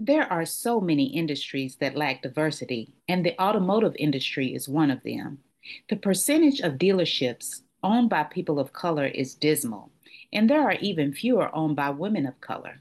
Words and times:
There 0.00 0.30
are 0.32 0.44
so 0.44 0.80
many 0.80 1.04
industries 1.04 1.76
that 1.76 1.94
lack 1.94 2.22
diversity, 2.22 2.92
and 3.08 3.24
the 3.24 3.40
automotive 3.40 3.94
industry 3.96 4.52
is 4.52 4.68
one 4.68 4.90
of 4.90 5.00
them. 5.04 5.38
The 5.88 5.94
percentage 5.94 6.58
of 6.58 6.78
dealerships 6.78 7.60
owned 7.80 8.10
by 8.10 8.24
people 8.24 8.58
of 8.58 8.72
color 8.72 9.06
is 9.06 9.36
dismal, 9.36 9.92
and 10.32 10.50
there 10.50 10.62
are 10.62 10.74
even 10.80 11.12
fewer 11.12 11.48
owned 11.54 11.76
by 11.76 11.90
women 11.90 12.26
of 12.26 12.40
color. 12.40 12.80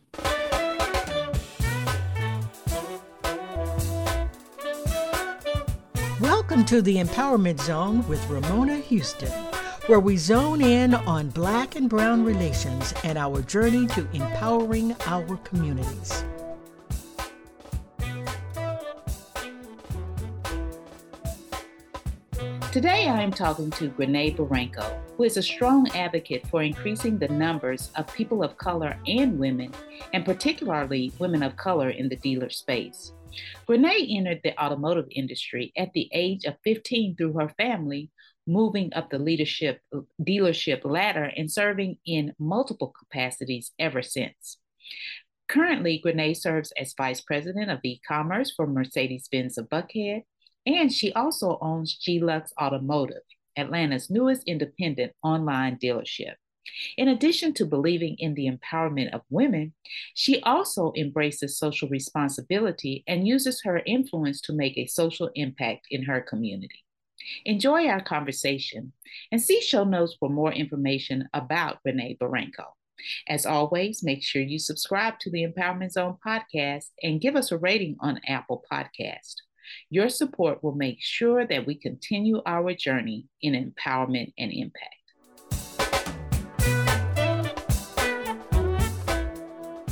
Welcome 6.20 6.66
to 6.66 6.82
the 6.82 6.96
Empowerment 6.96 7.62
Zone 7.62 8.08
with 8.08 8.28
Ramona 8.28 8.78
Houston, 8.78 9.30
where 9.86 10.00
we 10.00 10.18
zone 10.18 10.64
in 10.64 10.96
on 10.96 11.30
Black 11.30 11.76
and 11.76 11.88
Brown 11.88 12.26
relations 12.26 12.92
and 13.04 13.20
our 13.20 13.44
journey 13.44 13.86
to 13.90 14.10
empowering 14.14 14.96
our 15.06 15.38
communities. 15.44 16.24
Today, 22.74 23.08
I 23.08 23.22
am 23.22 23.30
talking 23.30 23.70
to 23.70 23.92
Grené 23.92 24.36
Baranco, 24.36 25.00
who 25.16 25.26
is 25.26 25.38
a 25.38 25.44
strong 25.44 25.88
advocate 25.90 26.48
for 26.48 26.64
increasing 26.64 27.20
the 27.20 27.28
numbers 27.28 27.92
of 27.96 28.12
people 28.16 28.42
of 28.42 28.58
color 28.58 28.98
and 29.06 29.38
women, 29.38 29.72
and 30.12 30.26
particularly 30.26 31.14
women 31.20 31.44
of 31.44 31.56
color 31.56 31.92
in 31.92 32.10
the 32.10 32.16
dealer 32.16 32.50
space. 32.50 33.14
Grené 33.70 34.18
entered 34.18 34.42
the 34.44 34.60
automotive 34.60 35.06
industry 35.12 35.72
at 35.78 35.94
the 35.94 36.10
age 36.14 36.46
of 36.46 36.56
15 36.64 37.16
through 37.16 37.34
her 37.34 37.50
family, 37.60 38.10
moving 38.48 38.92
up 38.96 39.12
the 39.12 39.20
leadership 39.20 39.80
dealership 40.20 40.84
ladder 40.84 41.30
and 41.38 41.52
serving 41.52 41.98
in 42.08 42.34
multiple 42.40 42.92
capacities 42.98 43.72
ever 43.78 44.02
since. 44.02 44.58
Currently, 45.48 46.02
Grené 46.04 46.36
serves 46.36 46.74
as 46.76 46.96
Vice 46.98 47.22
President 47.22 47.70
of 47.70 47.82
e-commerce 47.84 48.52
for 48.56 48.66
Mercedes-Benz 48.66 49.60
of 49.60 49.70
Buckhead 49.70 50.24
and 50.66 50.92
she 50.92 51.12
also 51.14 51.58
owns 51.62 51.98
G-Lux 51.98 52.54
Automotive, 52.60 53.24
Atlanta's 53.58 54.10
newest 54.10 54.44
independent 54.48 55.14
online 55.24 55.78
dealership. 55.78 56.36
In 56.98 57.10
addition 57.10 57.54
to 57.56 57.66
believing 57.66 58.16
in 58.20 58.34
the 58.34 58.50
empowerment 58.50 59.14
of 59.14 59.22
women, 59.30 59.74
she 60.14 60.42
also 60.44 60.94
embraces 60.96 61.58
social 61.58 61.90
responsibility 61.90 63.04
and 63.08 63.28
uses 63.28 63.62
her 63.64 63.82
influence 63.86 64.40
to 64.42 64.54
make 64.54 64.78
a 64.78 64.88
social 64.88 65.30
impact 65.36 65.88
in 65.92 66.04
her 66.04 66.22
community. 66.22 66.84
Enjoy 67.46 67.88
our 67.88 68.02
conversation 68.02 68.94
and 69.32 69.42
see 69.42 69.62
show 69.62 69.84
notes 69.84 70.16
for 70.20 70.30
more 70.30 70.52
information 70.52 71.28
about 71.34 71.80
Renee 71.86 72.18
Baranco. 72.20 72.66
As 73.28 73.46
always, 73.46 74.04
make 74.04 74.24
sure 74.24 74.42
you 74.42 74.60
subscribe 74.60 75.20
to 75.20 75.30
the 75.30 75.46
Empowerment 75.46 75.92
Zone 75.92 76.18
podcast 76.26 76.86
and 77.02 77.22
give 77.22 77.36
us 77.36 77.52
a 77.52 77.58
rating 77.58 77.98
on 78.00 78.22
Apple 78.28 78.64
Podcast. 78.72 79.36
Your 79.90 80.10
support 80.10 80.64
will 80.64 80.76
make 80.76 80.98
sure 81.02 81.46
that 81.46 81.66
we 81.66 81.76
continue 81.76 82.42
our 82.46 82.74
journey 82.74 83.28
in 83.42 83.54
empowerment 83.54 84.34
and 84.38 84.52
impact. 84.52 85.04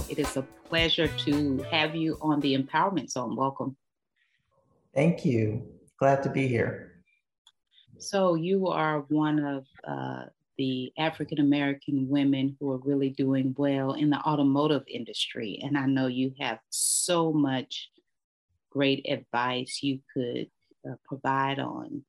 It 0.10 0.20
is 0.20 0.36
a 0.36 0.42
pleasure 0.66 1.08
to 1.08 1.66
have 1.72 1.96
you 1.96 2.18
on 2.22 2.42
the 2.42 2.58
Empowerment 2.58 3.10
Zone. 3.10 3.36
Welcome. 3.36 3.78
Thank 4.94 5.24
you. 5.24 5.66
Glad 5.98 6.22
to 6.24 6.30
be 6.30 6.48
here. 6.48 7.04
So, 7.98 8.36
you 8.36 8.68
are 8.68 9.02
one 9.08 9.40
of 9.40 9.66
uh, 9.88 10.26
the 10.58 10.92
African 10.98 11.40
American 11.40 12.10
women 12.10 12.58
who 12.60 12.72
are 12.72 12.78
really 12.80 13.10
doing 13.10 13.56
well 13.58 13.94
in 13.94 14.10
the 14.10 14.18
automotive 14.18 14.84
industry. 14.88 15.60
And 15.64 15.78
I 15.78 15.86
know 15.86 16.08
you 16.08 16.34
have 16.40 16.60
so 16.70 17.32
much 17.32 17.90
great 18.72 19.06
advice 19.08 19.80
you 19.84 20.00
could 20.14 20.50
uh, 20.90 20.96
provide 21.06 21.60
on 21.60 22.04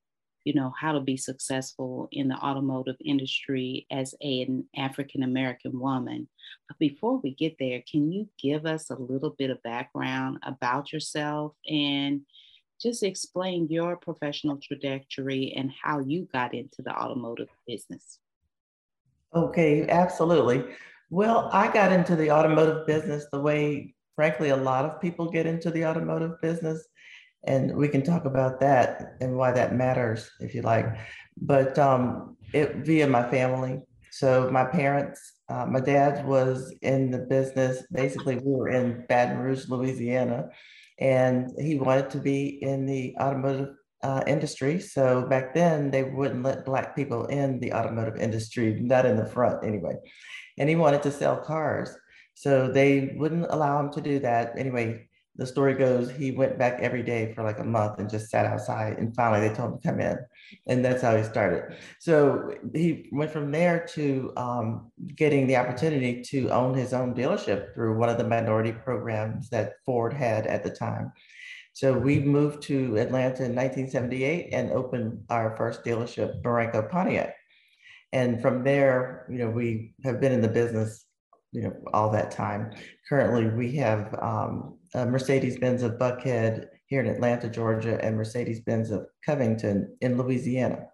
you 0.44 0.54
know 0.54 0.72
how 0.78 0.92
to 0.92 1.00
be 1.00 1.16
successful 1.16 2.08
in 2.10 2.28
the 2.28 2.36
automotive 2.36 2.96
industry 3.04 3.86
as 3.90 4.14
a, 4.22 4.42
an 4.42 4.64
african 4.76 5.22
american 5.22 5.78
woman. 5.78 6.28
But 6.68 6.78
before 6.78 7.18
we 7.18 7.34
get 7.34 7.56
there 7.58 7.82
can 7.90 8.10
you 8.10 8.28
give 8.40 8.66
us 8.66 8.90
a 8.90 8.96
little 8.96 9.34
bit 9.38 9.50
of 9.50 9.62
background 9.62 10.38
about 10.42 10.92
yourself 10.92 11.52
and 11.68 12.22
just 12.80 13.02
explain 13.02 13.68
your 13.70 13.96
professional 13.96 14.58
trajectory 14.60 15.52
and 15.56 15.70
how 15.82 16.00
you 16.00 16.26
got 16.32 16.52
into 16.52 16.82
the 16.82 16.90
automotive 16.90 17.48
business? 17.66 18.18
Okay 19.34 19.88
absolutely. 19.88 20.64
Well 21.10 21.50
i 21.52 21.72
got 21.72 21.92
into 21.92 22.16
the 22.16 22.30
automotive 22.30 22.86
business 22.86 23.26
the 23.32 23.40
way 23.40 23.94
frankly, 24.16 24.50
a 24.50 24.56
lot 24.56 24.84
of 24.84 25.00
people 25.00 25.30
get 25.30 25.46
into 25.46 25.70
the 25.70 25.86
automotive 25.86 26.40
business. 26.40 26.86
And 27.44 27.76
we 27.76 27.88
can 27.88 28.02
talk 28.02 28.24
about 28.24 28.60
that 28.60 29.16
and 29.20 29.36
why 29.36 29.50
that 29.52 29.74
matters, 29.74 30.30
if 30.40 30.54
you 30.54 30.62
like. 30.62 30.86
But 31.36 31.78
um, 31.78 32.36
it 32.52 32.76
via 32.76 33.06
my 33.08 33.28
family. 33.28 33.80
So 34.12 34.48
my 34.52 34.64
parents, 34.64 35.20
uh, 35.48 35.66
my 35.66 35.80
dad 35.80 36.24
was 36.26 36.72
in 36.82 37.10
the 37.10 37.18
business. 37.18 37.84
Basically, 37.90 38.36
we 38.36 38.52
were 38.52 38.68
in 38.68 39.04
Baton 39.08 39.38
Rouge, 39.38 39.68
Louisiana, 39.68 40.50
and 41.00 41.50
he 41.58 41.76
wanted 41.76 42.10
to 42.10 42.18
be 42.18 42.62
in 42.62 42.86
the 42.86 43.16
automotive 43.20 43.74
uh, 44.02 44.22
industry. 44.26 44.78
So 44.78 45.22
back 45.22 45.54
then, 45.54 45.90
they 45.90 46.02
wouldn't 46.02 46.42
let 46.42 46.64
Black 46.64 46.94
people 46.94 47.26
in 47.26 47.58
the 47.60 47.72
automotive 47.72 48.16
industry, 48.16 48.78
not 48.80 49.06
in 49.06 49.16
the 49.16 49.26
front 49.26 49.64
anyway. 49.64 49.94
And 50.58 50.68
he 50.68 50.76
wanted 50.76 51.02
to 51.04 51.10
sell 51.10 51.36
cars. 51.38 51.96
So 52.34 52.68
they 52.68 53.14
wouldn't 53.16 53.46
allow 53.50 53.80
him 53.80 53.92
to 53.92 54.00
do 54.00 54.18
that. 54.20 54.58
Anyway, 54.58 55.08
the 55.36 55.46
story 55.46 55.74
goes 55.74 56.10
he 56.10 56.30
went 56.30 56.58
back 56.58 56.80
every 56.80 57.02
day 57.02 57.32
for 57.32 57.42
like 57.42 57.58
a 57.58 57.64
month 57.64 57.98
and 57.98 58.10
just 58.10 58.30
sat 58.30 58.44
outside. 58.44 58.98
And 58.98 59.14
finally, 59.14 59.48
they 59.48 59.54
told 59.54 59.72
him 59.72 59.78
to 59.78 59.88
come 59.88 60.00
in. 60.00 60.18
And 60.66 60.84
that's 60.84 61.02
how 61.02 61.16
he 61.16 61.22
started. 61.22 61.76
So 62.00 62.54
he 62.74 63.08
went 63.12 63.30
from 63.30 63.50
there 63.50 63.86
to 63.94 64.32
um, 64.36 64.92
getting 65.16 65.46
the 65.46 65.56
opportunity 65.56 66.22
to 66.22 66.50
own 66.50 66.74
his 66.74 66.92
own 66.92 67.14
dealership 67.14 67.74
through 67.74 67.96
one 67.96 68.10
of 68.10 68.18
the 68.18 68.28
minority 68.28 68.72
programs 68.72 69.48
that 69.50 69.74
Ford 69.86 70.12
had 70.12 70.46
at 70.46 70.62
the 70.62 70.70
time. 70.70 71.12
So 71.74 71.96
we 71.96 72.20
moved 72.20 72.62
to 72.64 72.98
Atlanta 72.98 73.44
in 73.44 73.54
1978 73.54 74.52
and 74.52 74.70
opened 74.72 75.24
our 75.30 75.56
first 75.56 75.82
dealership, 75.82 76.42
Baranco 76.42 76.90
Pontiac. 76.90 77.34
And 78.12 78.42
from 78.42 78.62
there, 78.62 79.26
you 79.30 79.38
know, 79.38 79.48
we 79.48 79.94
have 80.04 80.20
been 80.20 80.32
in 80.32 80.42
the 80.42 80.48
business 80.48 81.06
you 81.52 81.62
know, 81.62 81.74
all 81.92 82.10
that 82.10 82.30
time. 82.30 82.72
Currently, 83.08 83.50
we 83.50 83.76
have 83.76 84.14
um, 84.20 84.78
Mercedes-Benz 84.94 85.82
of 85.82 85.92
Buckhead 85.92 86.66
here 86.86 87.00
in 87.00 87.06
Atlanta, 87.06 87.48
Georgia, 87.48 88.02
and 88.04 88.16
Mercedes-Benz 88.16 88.90
of 88.90 89.06
Covington 89.24 89.96
in 90.00 90.18
Louisiana. 90.18 90.86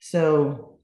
So 0.00 0.78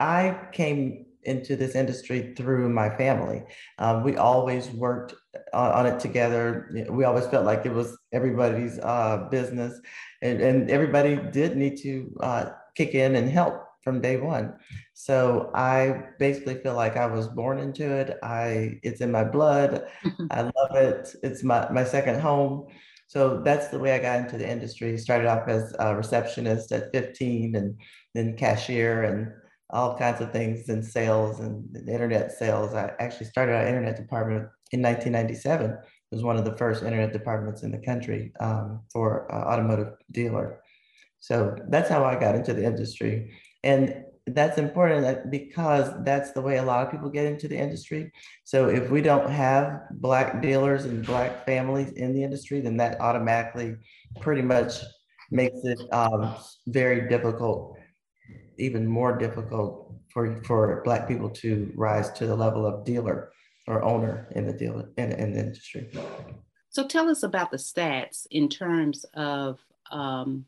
I 0.00 0.48
came 0.52 1.06
into 1.24 1.54
this 1.54 1.74
industry 1.74 2.32
through 2.36 2.68
my 2.70 2.88
family. 2.96 3.42
Um, 3.78 4.02
we 4.02 4.16
always 4.16 4.70
worked 4.70 5.14
on, 5.52 5.72
on, 5.72 5.86
it 5.86 6.00
together. 6.00 6.86
We 6.88 7.04
always 7.04 7.26
felt 7.26 7.44
like 7.44 7.66
it 7.66 7.72
was 7.72 7.96
everybody's 8.12 8.78
uh, 8.78 9.28
business, 9.30 9.78
and, 10.22 10.40
and, 10.40 10.70
everybody 10.70 11.16
did 11.16 11.56
need 11.56 11.76
to 11.82 12.16
uh, 12.20 12.44
kick 12.74 12.94
in 12.94 13.16
and 13.16 13.28
help 13.28 13.66
from 13.82 14.00
day 14.00 14.16
one. 14.16 14.54
So 14.94 15.50
I 15.54 16.04
basically 16.18 16.56
feel 16.56 16.74
like 16.74 16.96
I 16.96 17.06
was 17.06 17.28
born 17.28 17.58
into 17.58 17.90
it. 17.90 18.18
I 18.22 18.78
it's 18.82 19.00
in 19.00 19.10
my 19.10 19.24
blood. 19.24 19.86
I 20.30 20.42
love 20.42 20.74
it. 20.74 21.14
It's 21.22 21.42
my 21.42 21.70
my 21.70 21.84
second 21.84 22.20
home. 22.20 22.66
So 23.06 23.40
that's 23.44 23.68
the 23.68 23.78
way 23.78 23.92
I 23.92 23.98
got 23.98 24.20
into 24.20 24.38
the 24.38 24.48
industry. 24.48 24.96
Started 24.96 25.26
off 25.26 25.48
as 25.48 25.74
a 25.80 25.96
receptionist 25.96 26.70
at 26.70 26.92
15 26.92 27.56
and 27.56 27.80
then 28.14 28.36
cashier 28.36 29.02
and 29.02 29.32
all 29.70 29.96
kinds 29.96 30.20
of 30.20 30.32
things 30.32 30.68
in 30.68 30.82
sales 30.82 31.40
and 31.40 31.76
internet 31.88 32.32
sales. 32.32 32.74
I 32.74 32.92
actually 33.00 33.26
started 33.26 33.54
our 33.54 33.66
internet 33.66 33.96
department 33.96 34.48
in 34.72 34.82
1997. 34.82 35.70
It 35.70 35.78
was 36.14 36.22
one 36.22 36.36
of 36.36 36.44
the 36.44 36.56
first 36.56 36.82
internet 36.82 37.12
departments 37.12 37.62
in 37.62 37.70
the 37.70 37.78
country 37.78 38.32
um, 38.40 38.80
for 38.92 39.32
uh, 39.32 39.52
automotive 39.52 39.94
dealer. 40.10 40.60
So 41.20 41.56
that's 41.68 41.88
how 41.88 42.04
I 42.04 42.18
got 42.18 42.34
into 42.34 42.54
the 42.54 42.64
industry. 42.64 43.32
And 43.62 44.04
that's 44.26 44.58
important 44.58 45.30
because 45.30 45.90
that's 46.04 46.32
the 46.32 46.40
way 46.40 46.58
a 46.58 46.62
lot 46.62 46.84
of 46.84 46.92
people 46.92 47.08
get 47.08 47.26
into 47.26 47.48
the 47.48 47.56
industry. 47.56 48.12
So 48.44 48.68
if 48.68 48.90
we 48.90 49.02
don't 49.02 49.30
have 49.30 49.82
black 49.92 50.40
dealers 50.40 50.84
and 50.84 51.04
black 51.04 51.44
families 51.46 51.92
in 51.92 52.14
the 52.14 52.22
industry, 52.22 52.60
then 52.60 52.76
that 52.78 53.00
automatically 53.00 53.76
pretty 54.20 54.42
much 54.42 54.74
makes 55.30 55.58
it 55.64 55.80
um, 55.92 56.34
very 56.66 57.08
difficult, 57.08 57.76
even 58.58 58.86
more 58.86 59.16
difficult 59.16 59.94
for, 60.12 60.42
for 60.44 60.82
black 60.84 61.08
people 61.08 61.30
to 61.30 61.72
rise 61.74 62.10
to 62.12 62.26
the 62.26 62.36
level 62.36 62.66
of 62.66 62.84
dealer 62.84 63.32
or 63.66 63.82
owner 63.82 64.28
in 64.32 64.46
the 64.46 64.52
dealer 64.52 64.90
in, 64.96 65.12
in 65.12 65.32
the 65.32 65.40
industry. 65.40 65.88
So 66.70 66.86
tell 66.86 67.08
us 67.08 67.22
about 67.22 67.50
the 67.50 67.56
stats 67.56 68.26
in 68.30 68.48
terms 68.48 69.04
of 69.14 69.58
um, 69.90 70.44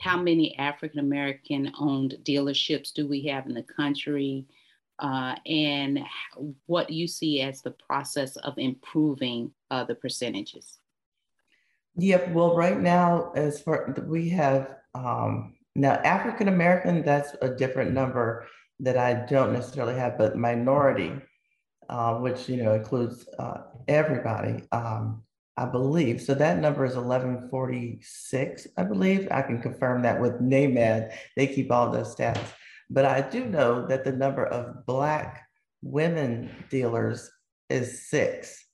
how 0.00 0.20
many 0.20 0.56
African 0.58 1.00
American 1.00 1.72
owned 1.78 2.16
dealerships 2.22 2.92
do 2.92 3.08
we 3.08 3.22
have 3.26 3.46
in 3.46 3.54
the 3.54 3.62
country? 3.62 4.46
uh, 4.98 5.34
and 5.46 6.00
what 6.66 6.90
you 6.90 7.06
see 7.06 7.40
as 7.40 7.62
the 7.62 7.72
process 7.72 8.36
of 8.36 8.54
improving 8.58 9.50
uh, 9.70 9.84
the 9.84 9.94
percentages. 9.94 10.78
Yep. 11.96 12.30
Well, 12.30 12.56
right 12.56 12.80
now, 12.80 13.32
as 13.36 13.60
far 13.60 13.94
we 14.06 14.28
have 14.30 14.76
um, 14.94 15.54
now 15.74 15.92
African 16.04 16.48
American, 16.48 17.02
that's 17.02 17.34
a 17.42 17.48
different 17.48 17.92
number 17.92 18.46
that 18.80 18.96
I 18.96 19.14
don't 19.26 19.52
necessarily 19.52 19.94
have, 19.94 20.18
but 20.18 20.36
minority, 20.36 21.12
uh, 21.88 22.16
which 22.16 22.48
you 22.48 22.62
know 22.62 22.74
includes 22.74 23.28
uh, 23.38 23.62
everybody. 23.86 24.64
Um, 24.72 25.22
I 25.56 25.66
believe. 25.66 26.20
So 26.20 26.34
that 26.34 26.58
number 26.58 26.84
is 26.84 26.96
1146, 26.96 28.66
I 28.76 28.82
believe. 28.82 29.28
I 29.30 29.42
can 29.42 29.62
confirm 29.62 30.02
that 30.02 30.20
with 30.20 30.40
NAMAD. 30.40 31.12
They 31.36 31.46
keep 31.46 31.70
all 31.70 31.90
those 31.90 32.14
stats. 32.14 32.52
But 32.90 33.04
I 33.04 33.20
do 33.20 33.44
know 33.44 33.86
that 33.86 34.04
the 34.04 34.12
number 34.12 34.44
of 34.44 34.84
Black 34.86 35.46
women 35.82 36.50
dealers 36.70 37.30
is 37.70 38.08
six. 38.08 38.64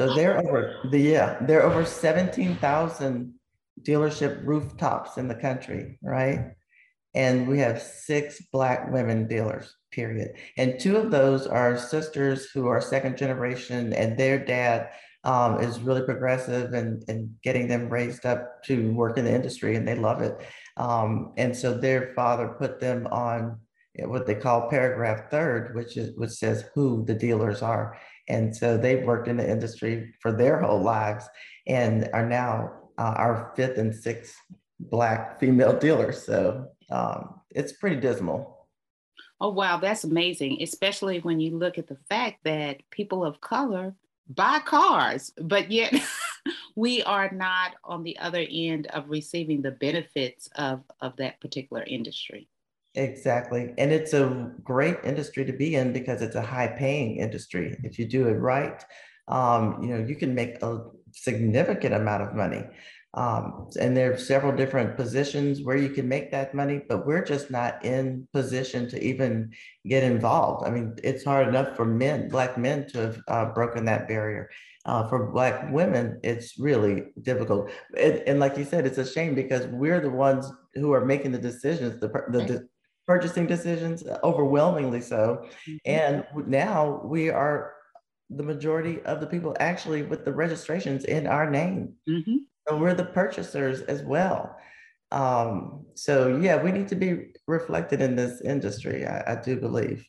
So 0.00 0.14
they're 0.14 0.38
over 0.38 0.76
the 0.90 0.98
yeah, 0.98 1.36
they're 1.42 1.62
over 1.62 1.84
17,000 1.84 3.34
dealership 3.82 4.46
rooftops 4.46 5.18
in 5.18 5.28
the 5.28 5.34
country, 5.34 5.98
right? 6.02 6.52
And 7.14 7.46
we 7.46 7.58
have 7.58 7.82
six 7.82 8.40
Black 8.52 8.90
women 8.90 9.26
dealers, 9.28 9.76
period. 9.90 10.36
And 10.56 10.80
two 10.80 10.96
of 10.96 11.10
those 11.10 11.46
are 11.46 11.76
sisters 11.76 12.50
who 12.50 12.66
are 12.68 12.80
second 12.80 13.18
generation, 13.18 13.92
and 13.92 14.16
their 14.16 14.42
dad 14.42 14.90
um, 15.24 15.60
is 15.60 15.80
really 15.80 16.02
progressive 16.02 16.72
and, 16.72 17.04
and 17.08 17.34
getting 17.42 17.68
them 17.68 17.88
raised 17.88 18.24
up 18.24 18.62
to 18.64 18.92
work 18.92 19.18
in 19.18 19.24
the 19.24 19.34
industry, 19.34 19.76
and 19.76 19.86
they 19.86 19.94
love 19.94 20.22
it. 20.22 20.40
Um, 20.76 21.32
and 21.36 21.54
so 21.54 21.74
their 21.74 22.12
father 22.14 22.48
put 22.58 22.80
them 22.80 23.06
on 23.08 23.58
what 23.98 24.26
they 24.26 24.34
call 24.34 24.70
paragraph 24.70 25.30
third, 25.30 25.74
which 25.74 25.96
is 25.96 26.16
which 26.16 26.30
says 26.30 26.64
who 26.74 27.04
the 27.04 27.14
dealers 27.14 27.60
are. 27.62 27.98
And 28.28 28.54
so 28.54 28.76
they've 28.76 29.04
worked 29.04 29.28
in 29.28 29.36
the 29.36 29.50
industry 29.50 30.14
for 30.20 30.32
their 30.32 30.60
whole 30.60 30.82
lives 30.82 31.28
and 31.66 32.08
are 32.12 32.28
now 32.28 32.72
uh, 32.96 33.14
our 33.16 33.52
fifth 33.56 33.76
and 33.76 33.94
sixth 33.94 34.34
black 34.78 35.40
female 35.40 35.76
dealers. 35.76 36.24
So 36.24 36.66
um, 36.90 37.40
it's 37.50 37.72
pretty 37.72 37.96
dismal. 37.96 38.68
Oh 39.40 39.50
wow, 39.50 39.78
that's 39.78 40.04
amazing, 40.04 40.58
especially 40.62 41.18
when 41.20 41.40
you 41.40 41.58
look 41.58 41.78
at 41.78 41.88
the 41.88 41.96
fact 42.08 42.40
that 42.44 42.82
people 42.90 43.24
of 43.24 43.40
color 43.40 43.94
buy 44.30 44.60
cars, 44.60 45.32
but 45.36 45.70
yet 45.70 45.94
we 46.76 47.02
are 47.02 47.30
not 47.30 47.74
on 47.84 48.02
the 48.02 48.18
other 48.18 48.46
end 48.50 48.86
of 48.88 49.10
receiving 49.10 49.62
the 49.62 49.72
benefits 49.72 50.48
of, 50.56 50.82
of 51.00 51.16
that 51.16 51.40
particular 51.40 51.82
industry. 51.82 52.48
Exactly. 52.94 53.72
And 53.78 53.92
it's 53.92 54.14
a 54.14 54.50
great 54.64 54.96
industry 55.04 55.44
to 55.44 55.52
be 55.52 55.76
in 55.76 55.92
because 55.92 56.22
it's 56.22 56.34
a 56.34 56.42
high 56.42 56.68
paying 56.68 57.16
industry. 57.18 57.78
If 57.84 57.98
you 57.98 58.06
do 58.06 58.28
it 58.28 58.34
right, 58.34 58.82
um, 59.28 59.82
you 59.82 59.88
know, 59.90 60.04
you 60.04 60.16
can 60.16 60.34
make 60.34 60.60
a 60.62 60.84
significant 61.12 61.94
amount 61.94 62.22
of 62.22 62.34
money. 62.34 62.64
Um, 63.14 63.68
and 63.80 63.96
there 63.96 64.12
are 64.12 64.18
several 64.18 64.54
different 64.54 64.96
positions 64.96 65.62
where 65.62 65.76
you 65.76 65.88
can 65.88 66.08
make 66.08 66.30
that 66.30 66.54
money, 66.54 66.80
but 66.88 67.06
we're 67.06 67.24
just 67.24 67.50
not 67.50 67.84
in 67.84 68.28
position 68.32 68.88
to 68.90 69.02
even 69.02 69.52
get 69.84 70.04
involved. 70.04 70.66
I 70.66 70.70
mean, 70.70 70.94
it's 71.02 71.24
hard 71.24 71.48
enough 71.48 71.76
for 71.76 71.84
men, 71.84 72.28
Black 72.28 72.56
men, 72.56 72.86
to 72.88 72.98
have 72.98 73.20
uh, 73.26 73.44
broken 73.46 73.84
that 73.86 74.06
barrier. 74.06 74.48
Uh, 74.86 75.08
for 75.08 75.30
Black 75.32 75.70
women, 75.72 76.20
it's 76.22 76.58
really 76.58 77.04
difficult. 77.22 77.70
And, 77.98 78.22
and, 78.26 78.40
like 78.40 78.56
you 78.56 78.64
said, 78.64 78.86
it's 78.86 78.98
a 78.98 79.06
shame 79.06 79.34
because 79.34 79.66
we're 79.66 80.00
the 80.00 80.10
ones 80.10 80.50
who 80.74 80.92
are 80.92 81.04
making 81.04 81.32
the 81.32 81.38
decisions, 81.38 82.00
the, 82.00 82.08
the, 82.30 82.38
the 82.44 82.68
purchasing 83.06 83.46
decisions, 83.46 84.04
overwhelmingly 84.22 85.00
so. 85.00 85.44
Mm-hmm. 85.68 85.76
And 85.84 86.24
now 86.46 87.02
we 87.04 87.28
are 87.28 87.74
the 88.30 88.44
majority 88.44 89.02
of 89.02 89.20
the 89.20 89.26
people 89.26 89.56
actually 89.58 90.02
with 90.02 90.24
the 90.24 90.32
registrations 90.32 91.04
in 91.04 91.26
our 91.26 91.50
name. 91.50 91.94
Mm-hmm 92.08 92.36
and 92.68 92.80
we're 92.80 92.94
the 92.94 93.04
purchasers 93.04 93.82
as 93.82 94.02
well. 94.02 94.56
Um, 95.12 95.86
so 95.94 96.36
yeah, 96.36 96.62
we 96.62 96.70
need 96.72 96.88
to 96.88 96.94
be 96.94 97.32
reflected 97.46 98.00
in 98.00 98.14
this 98.16 98.40
industry. 98.42 99.06
I, 99.06 99.32
I 99.32 99.40
do 99.40 99.56
believe. 99.56 100.06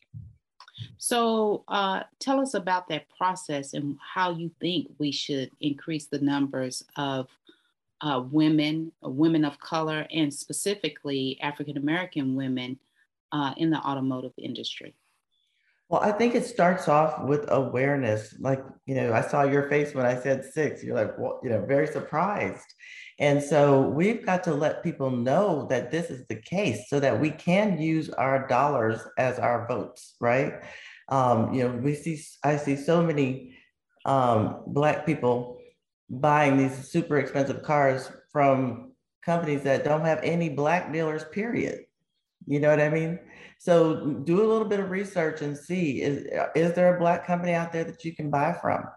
So 0.98 1.64
uh, 1.68 2.02
tell 2.18 2.40
us 2.40 2.54
about 2.54 2.88
that 2.88 3.06
process 3.16 3.74
and 3.74 3.96
how 4.14 4.32
you 4.32 4.50
think 4.60 4.88
we 4.98 5.12
should 5.12 5.50
increase 5.60 6.06
the 6.06 6.18
numbers 6.20 6.84
of 6.96 7.28
uh, 8.00 8.22
women, 8.30 8.92
women 9.02 9.44
of 9.44 9.58
color, 9.60 10.06
and 10.12 10.32
specifically 10.32 11.38
African 11.40 11.76
American 11.76 12.34
women 12.34 12.78
uh, 13.30 13.54
in 13.56 13.70
the 13.70 13.78
automotive 13.78 14.32
industry. 14.38 14.94
Well, 15.92 16.00
I 16.00 16.10
think 16.10 16.34
it 16.34 16.46
starts 16.46 16.88
off 16.88 17.22
with 17.22 17.44
awareness. 17.48 18.34
Like, 18.40 18.64
you 18.86 18.94
know, 18.94 19.12
I 19.12 19.20
saw 19.20 19.42
your 19.42 19.68
face 19.68 19.94
when 19.94 20.06
I 20.06 20.18
said 20.18 20.42
six. 20.42 20.82
You're 20.82 20.96
like, 20.96 21.18
well, 21.18 21.38
you 21.42 21.50
know, 21.50 21.66
very 21.66 21.86
surprised. 21.86 22.64
And 23.18 23.42
so 23.42 23.82
we've 23.90 24.24
got 24.24 24.42
to 24.44 24.54
let 24.54 24.82
people 24.82 25.10
know 25.10 25.66
that 25.68 25.90
this 25.90 26.08
is 26.08 26.26
the 26.28 26.36
case 26.36 26.88
so 26.88 26.98
that 26.98 27.20
we 27.20 27.28
can 27.30 27.78
use 27.78 28.08
our 28.08 28.48
dollars 28.48 29.00
as 29.18 29.38
our 29.38 29.68
votes, 29.68 30.14
right? 30.18 30.54
Um, 31.10 31.52
you 31.52 31.68
know, 31.68 31.76
we 31.76 31.94
see, 31.94 32.18
I 32.42 32.56
see 32.56 32.76
so 32.76 33.02
many 33.02 33.58
um, 34.06 34.62
Black 34.68 35.04
people 35.04 35.58
buying 36.08 36.56
these 36.56 36.88
super 36.88 37.18
expensive 37.18 37.62
cars 37.64 38.10
from 38.32 38.92
companies 39.22 39.62
that 39.64 39.84
don't 39.84 40.06
have 40.06 40.20
any 40.22 40.48
Black 40.48 40.90
dealers, 40.90 41.24
period. 41.32 41.80
You 42.46 42.60
know 42.60 42.70
what 42.70 42.80
I 42.80 42.88
mean? 42.88 43.18
So 43.62 43.94
do 44.24 44.42
a 44.42 44.48
little 44.50 44.66
bit 44.66 44.80
of 44.80 44.90
research 44.90 45.40
and 45.40 45.56
see 45.56 46.02
is 46.02 46.26
is 46.56 46.72
there 46.74 46.96
a 46.96 46.98
black 46.98 47.24
company 47.24 47.52
out 47.52 47.72
there 47.72 47.84
that 47.84 48.04
you 48.04 48.12
can 48.12 48.28
buy 48.28 48.52
from? 48.60 48.88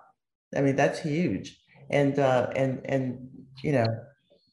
I 0.57 0.61
mean, 0.61 0.75
that's 0.75 0.99
huge. 0.99 1.61
And 1.91 2.17
uh, 2.17 2.47
and 2.55 2.81
and 2.85 3.29
you 3.61 3.73
know, 3.73 3.85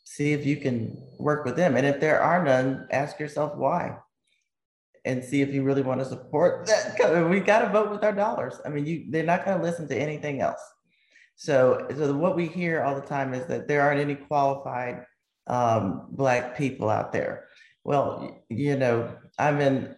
see 0.04 0.34
if 0.34 0.44
you 0.44 0.58
can 0.58 1.02
work 1.18 1.46
with 1.46 1.56
them. 1.56 1.78
And 1.78 1.86
if 1.86 1.98
there 1.98 2.20
are 2.20 2.44
none, 2.44 2.86
ask 2.90 3.18
yourself 3.18 3.56
why. 3.56 3.96
And 5.06 5.24
see 5.24 5.40
if 5.40 5.54
you 5.54 5.62
really 5.62 5.80
want 5.80 6.00
to 6.00 6.04
support 6.04 6.66
that. 6.98 7.30
We 7.30 7.40
got 7.40 7.60
to 7.60 7.70
vote 7.70 7.90
with 7.90 8.04
our 8.04 8.12
dollars. 8.12 8.60
I 8.66 8.68
mean, 8.68 8.84
you 8.84 9.06
they're 9.08 9.24
not 9.24 9.46
going 9.46 9.56
to 9.56 9.64
listen 9.64 9.88
to 9.88 9.96
anything 9.96 10.42
else. 10.42 10.60
So, 11.36 11.86
so 11.96 12.12
what 12.12 12.36
we 12.36 12.48
hear 12.48 12.82
all 12.82 12.94
the 12.94 13.00
time 13.00 13.32
is 13.32 13.46
that 13.46 13.66
there 13.66 13.80
aren't 13.80 14.02
any 14.02 14.16
qualified 14.16 15.06
um, 15.46 16.08
black 16.10 16.54
people 16.54 16.90
out 16.90 17.12
there. 17.12 17.46
Well, 17.82 18.44
you 18.50 18.76
know, 18.76 19.16
I'm 19.38 19.62
in 19.62 19.96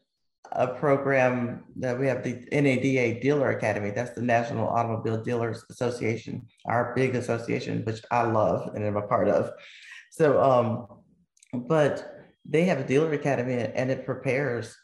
a 0.52 0.68
program 0.68 1.64
that 1.76 1.98
we 1.98 2.06
have 2.06 2.22
the 2.22 2.46
NADA 2.52 3.20
Dealer 3.20 3.50
Academy. 3.50 3.90
That's 3.90 4.12
the 4.12 4.22
National 4.22 4.68
Automobile 4.68 5.22
Dealers 5.22 5.64
Association, 5.70 6.46
our 6.66 6.92
big 6.94 7.14
association, 7.14 7.84
which 7.84 8.02
I 8.10 8.22
love 8.22 8.74
and 8.74 8.84
am 8.84 8.96
a 8.96 9.02
part 9.02 9.28
of. 9.28 9.50
So, 10.10 10.40
um, 10.40 10.86
but 11.66 12.14
they 12.44 12.64
have 12.64 12.78
a 12.78 12.84
dealer 12.84 13.12
academy 13.12 13.54
and 13.54 13.90
it 13.90 14.04
prepares 14.04 14.76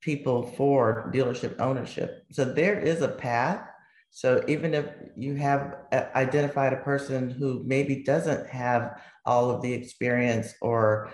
people 0.00 0.46
for 0.56 1.10
dealership 1.12 1.60
ownership. 1.60 2.24
So 2.32 2.44
there 2.44 2.78
is 2.78 3.02
a 3.02 3.08
path. 3.08 3.66
So 4.10 4.42
even 4.48 4.74
if 4.74 4.86
you 5.16 5.34
have 5.34 5.76
identified 5.92 6.72
a 6.72 6.78
person 6.78 7.28
who 7.30 7.62
maybe 7.66 8.04
doesn't 8.04 8.46
have 8.48 9.00
all 9.26 9.50
of 9.50 9.60
the 9.60 9.72
experience 9.72 10.54
or 10.62 11.10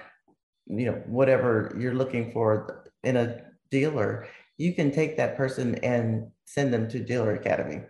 you 0.67 0.87
know 0.87 1.03
whatever 1.07 1.75
you're 1.79 1.95
looking 1.95 2.31
for 2.33 2.87
in 3.03 3.17
a 3.17 3.43
dealer, 3.75 4.29
you 4.57 4.73
can 4.79 4.89
take 4.93 5.17
that 5.17 5.37
person 5.37 5.75
and 5.83 6.31
send 6.45 6.73
them 6.73 6.89
to 6.89 7.01
Dealer 7.01 7.35
Academy 7.35 7.81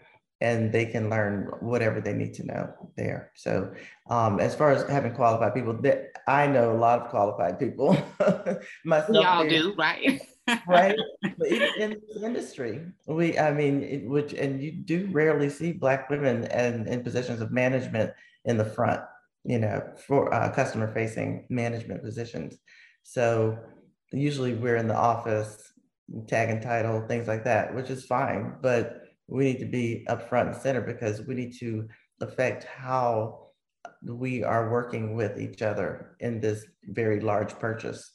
and 0.40 0.72
they 0.72 0.86
can 0.86 1.08
learn 1.10 1.50
whatever 1.60 2.00
they 2.00 2.12
need 2.12 2.34
to 2.34 2.46
know 2.46 2.64
there. 2.96 3.30
So, 3.34 3.72
um, 4.10 4.40
as 4.40 4.54
far 4.54 4.70
as 4.72 4.88
having 4.88 5.14
qualified 5.14 5.54
people, 5.54 5.74
that 5.82 5.98
I 6.26 6.46
know 6.46 6.72
a 6.72 6.80
lot 6.86 7.00
of 7.00 7.08
qualified 7.08 7.58
people. 7.58 7.96
Myself, 8.84 9.24
y'all 9.24 9.48
do, 9.48 9.74
right? 9.78 10.20
right. 10.66 10.96
But 11.38 11.48
in 11.48 11.90
this 11.90 12.22
industry, 12.22 12.80
we, 13.06 13.38
I 13.38 13.52
mean, 13.52 13.82
it, 13.82 14.08
which, 14.08 14.32
and 14.34 14.62
you 14.62 14.72
do 14.72 15.08
rarely 15.12 15.48
see 15.48 15.72
Black 15.72 16.10
women 16.10 16.44
and 16.46 16.88
in 16.88 17.02
positions 17.02 17.40
of 17.40 17.50
management 17.50 18.12
in 18.44 18.56
the 18.58 18.64
front, 18.64 19.00
you 19.44 19.58
know, 19.58 19.82
for 20.06 20.32
uh, 20.34 20.50
customer 20.50 20.92
facing 20.92 21.46
management 21.48 22.02
positions. 22.02 22.58
So, 23.02 23.58
usually 24.12 24.54
we're 24.54 24.76
in 24.76 24.88
the 24.88 24.96
office 25.12 25.73
tag 26.26 26.50
and 26.50 26.62
title, 26.62 27.06
things 27.06 27.28
like 27.28 27.44
that, 27.44 27.74
which 27.74 27.90
is 27.90 28.04
fine. 28.04 28.54
But 28.60 29.02
we 29.26 29.44
need 29.44 29.58
to 29.60 29.66
be 29.66 30.04
up 30.08 30.28
front 30.28 30.48
and 30.50 30.56
center 30.56 30.80
because 30.80 31.22
we 31.22 31.34
need 31.34 31.58
to 31.60 31.88
affect 32.20 32.64
how 32.64 33.48
we 34.02 34.42
are 34.42 34.70
working 34.70 35.14
with 35.14 35.38
each 35.40 35.62
other 35.62 36.16
in 36.20 36.40
this 36.40 36.64
very 36.84 37.20
large 37.20 37.58
purchase, 37.58 38.12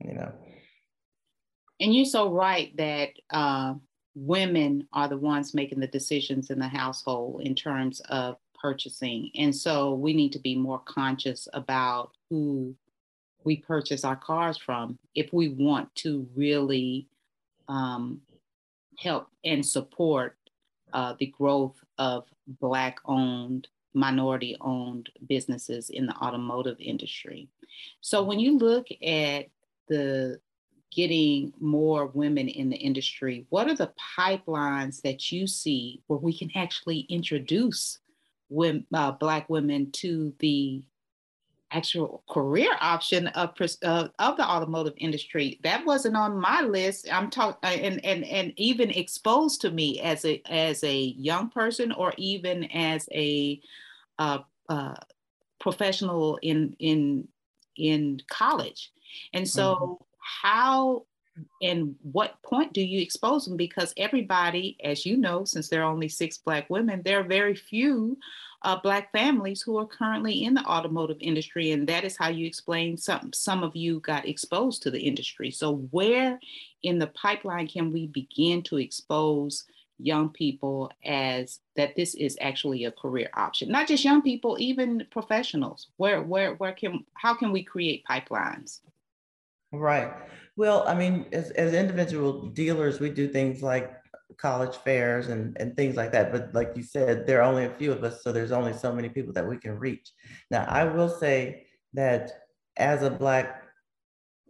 you 0.00 0.14
know. 0.14 0.32
And 1.80 1.94
you're 1.94 2.04
so 2.04 2.32
right 2.32 2.76
that 2.76 3.10
uh, 3.30 3.74
women 4.14 4.86
are 4.92 5.08
the 5.08 5.18
ones 5.18 5.54
making 5.54 5.80
the 5.80 5.86
decisions 5.86 6.50
in 6.50 6.58
the 6.58 6.68
household 6.68 7.42
in 7.42 7.54
terms 7.54 8.00
of 8.08 8.36
purchasing. 8.60 9.30
And 9.36 9.54
so 9.54 9.94
we 9.94 10.14
need 10.14 10.32
to 10.32 10.38
be 10.38 10.56
more 10.56 10.80
conscious 10.80 11.48
about 11.52 12.12
who 12.30 12.74
we 13.44 13.56
purchase 13.56 14.04
our 14.04 14.16
cars 14.16 14.56
from 14.56 14.98
if 15.14 15.32
we 15.32 15.48
want 15.48 15.94
to 15.96 16.26
really 16.34 17.06
um, 17.68 18.20
help 18.98 19.28
and 19.44 19.64
support 19.64 20.36
uh, 20.92 21.14
the 21.18 21.26
growth 21.26 21.76
of 21.98 22.24
Black 22.60 22.98
owned, 23.04 23.68
minority 23.94 24.56
owned 24.60 25.10
businesses 25.28 25.90
in 25.90 26.06
the 26.06 26.14
automotive 26.16 26.76
industry. 26.78 27.48
So 28.00 28.22
when 28.22 28.38
you 28.38 28.58
look 28.58 28.86
at 29.02 29.46
the 29.88 30.40
getting 30.94 31.52
more 31.58 32.06
women 32.06 32.48
in 32.48 32.70
the 32.70 32.76
industry, 32.76 33.46
what 33.50 33.68
are 33.68 33.74
the 33.74 33.92
pipelines 34.16 35.02
that 35.02 35.32
you 35.32 35.46
see 35.46 36.00
where 36.06 36.20
we 36.20 36.36
can 36.36 36.50
actually 36.54 37.00
introduce 37.00 37.98
women, 38.48 38.86
uh, 38.94 39.10
Black 39.10 39.48
women 39.50 39.90
to 39.90 40.32
the 40.38 40.82
actual 41.74 42.22
career 42.28 42.70
option 42.80 43.26
of, 43.28 43.50
uh, 43.84 44.08
of 44.18 44.36
the 44.36 44.48
automotive 44.48 44.94
industry? 44.98 45.60
That 45.62 45.84
wasn't 45.84 46.16
on 46.16 46.38
my 46.38 46.62
list. 46.62 47.08
I'm 47.12 47.30
talking 47.30 47.58
uh, 47.62 47.72
and, 47.72 48.04
and, 48.04 48.24
and 48.24 48.52
even 48.56 48.90
exposed 48.90 49.60
to 49.62 49.70
me 49.70 50.00
as 50.00 50.24
a, 50.24 50.40
as 50.50 50.82
a 50.84 50.96
young 50.96 51.50
person 51.50 51.92
or 51.92 52.12
even 52.16 52.64
as 52.64 53.08
a 53.12 53.60
uh, 54.18 54.38
uh, 54.68 54.94
professional 55.60 56.38
in, 56.42 56.76
in, 56.78 57.28
in 57.76 58.20
college. 58.28 58.92
And 59.32 59.48
so 59.48 59.74
mm-hmm 59.74 60.04
how 60.42 61.04
and 61.62 61.94
what 62.02 62.40
point 62.42 62.72
do 62.72 62.80
you 62.80 63.00
expose 63.00 63.44
them? 63.44 63.56
Because 63.56 63.92
everybody, 63.96 64.76
as 64.84 65.04
you 65.04 65.16
know, 65.16 65.44
since 65.44 65.68
there 65.68 65.82
are 65.82 65.90
only 65.90 66.08
six 66.08 66.38
Black 66.38 66.70
women, 66.70 67.02
there 67.04 67.20
are 67.20 67.24
very 67.24 67.54
few 67.54 68.16
uh, 68.64 68.80
Black 68.80 69.12
families 69.12 69.60
who 69.60 69.78
are 69.78 69.86
currently 69.86 70.44
in 70.44 70.54
the 70.54 70.64
automotive 70.64 71.18
industry. 71.20 71.72
And 71.72 71.86
that 71.88 72.04
is 72.04 72.16
how 72.16 72.28
you 72.28 72.46
explain 72.46 72.96
some, 72.96 73.32
some 73.32 73.62
of 73.62 73.76
you 73.76 74.00
got 74.00 74.26
exposed 74.26 74.82
to 74.82 74.90
the 74.90 75.00
industry. 75.00 75.50
So, 75.50 75.76
where 75.90 76.40
in 76.82 76.98
the 76.98 77.08
pipeline 77.08 77.68
can 77.68 77.92
we 77.92 78.06
begin 78.06 78.62
to 78.64 78.78
expose 78.78 79.64
young 79.98 80.30
people 80.30 80.90
as 81.04 81.60
that 81.76 81.94
this 81.94 82.14
is 82.14 82.36
actually 82.40 82.84
a 82.84 82.92
career 82.92 83.28
option? 83.34 83.68
Not 83.68 83.86
just 83.86 84.04
young 84.04 84.22
people, 84.22 84.56
even 84.58 85.06
professionals. 85.10 85.88
Where, 85.98 86.22
where, 86.22 86.54
where 86.54 86.72
can, 86.72 87.04
how 87.14 87.34
can 87.34 87.52
we 87.52 87.62
create 87.62 88.04
pipelines? 88.08 88.80
Right. 89.72 90.12
Well, 90.56 90.84
I 90.86 90.94
mean, 90.94 91.26
as, 91.32 91.50
as 91.50 91.74
individual 91.74 92.46
dealers, 92.46 93.00
we 93.00 93.10
do 93.10 93.28
things 93.28 93.62
like 93.62 93.92
college 94.36 94.76
fairs 94.76 95.28
and, 95.28 95.56
and 95.60 95.76
things 95.76 95.96
like 95.96 96.12
that. 96.12 96.32
But 96.32 96.54
like 96.54 96.72
you 96.76 96.82
said, 96.82 97.26
there 97.26 97.40
are 97.40 97.50
only 97.50 97.64
a 97.64 97.74
few 97.74 97.92
of 97.92 98.02
us, 98.04 98.22
so 98.22 98.32
there's 98.32 98.52
only 98.52 98.72
so 98.72 98.92
many 98.92 99.08
people 99.08 99.32
that 99.34 99.48
we 99.48 99.58
can 99.58 99.78
reach. 99.78 100.12
Now, 100.50 100.64
I 100.68 100.84
will 100.84 101.08
say 101.08 101.66
that 101.94 102.30
as 102.76 103.02
a 103.02 103.10
Black 103.10 103.62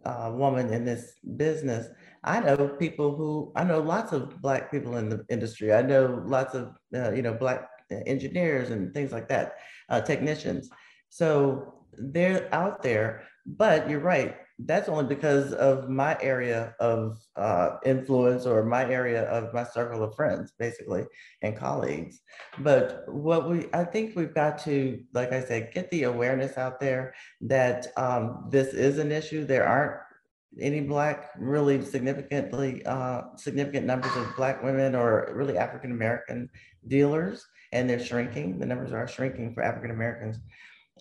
uh, 0.05 0.31
woman 0.33 0.73
in 0.73 0.85
this 0.85 1.13
business, 1.37 1.87
I 2.23 2.39
know 2.39 2.67
people 2.67 3.15
who, 3.15 3.51
I 3.55 3.63
know 3.63 3.79
lots 3.79 4.11
of 4.11 4.41
Black 4.41 4.71
people 4.71 4.97
in 4.97 5.09
the 5.09 5.25
industry. 5.29 5.73
I 5.73 5.81
know 5.81 6.23
lots 6.25 6.55
of, 6.55 6.75
uh, 6.95 7.11
you 7.11 7.21
know, 7.21 7.33
Black 7.33 7.69
engineers 7.91 8.71
and 8.71 8.93
things 8.93 9.11
like 9.11 9.27
that, 9.29 9.55
uh, 9.89 10.01
technicians. 10.01 10.69
So 11.09 11.85
they're 11.93 12.53
out 12.53 12.81
there, 12.81 13.23
but 13.45 13.89
you're 13.89 13.99
right 13.99 14.35
that's 14.59 14.87
only 14.87 15.03
because 15.03 15.51
of 15.53 15.89
my 15.89 16.17
area 16.21 16.75
of 16.79 17.19
uh, 17.35 17.71
influence 17.85 18.45
or 18.45 18.63
my 18.63 18.89
area 18.89 19.23
of 19.23 19.53
my 19.53 19.63
circle 19.63 20.01
of 20.01 20.15
friends, 20.15 20.53
basically, 20.57 21.03
and 21.41 21.57
colleagues. 21.57 22.21
But 22.59 23.03
what 23.07 23.49
we, 23.49 23.65
I 23.73 23.83
think 23.83 24.15
we've 24.15 24.33
got 24.33 24.57
to, 24.59 25.03
like 25.13 25.33
I 25.33 25.41
said, 25.41 25.73
get 25.73 25.91
the 25.91 26.03
awareness 26.03 26.57
out 26.57 26.79
there 26.79 27.13
that 27.41 27.87
um, 27.97 28.47
this 28.49 28.73
is 28.73 28.97
an 28.97 29.11
issue. 29.11 29.45
There 29.45 29.67
aren't 29.67 29.99
any 30.61 30.79
black, 30.79 31.31
really 31.37 31.83
significantly 31.83 32.85
uh, 32.85 33.23
significant 33.35 33.85
numbers 33.85 34.15
of 34.15 34.35
black 34.37 34.63
women 34.63 34.95
or 34.95 35.33
really 35.35 35.57
African 35.57 35.91
American 35.91 36.49
dealers, 36.87 37.45
and 37.73 37.89
they're 37.89 37.99
shrinking. 37.99 38.59
The 38.59 38.65
numbers 38.65 38.93
are 38.93 39.07
shrinking 39.07 39.53
for 39.53 39.63
African 39.63 39.91
Americans. 39.91 40.39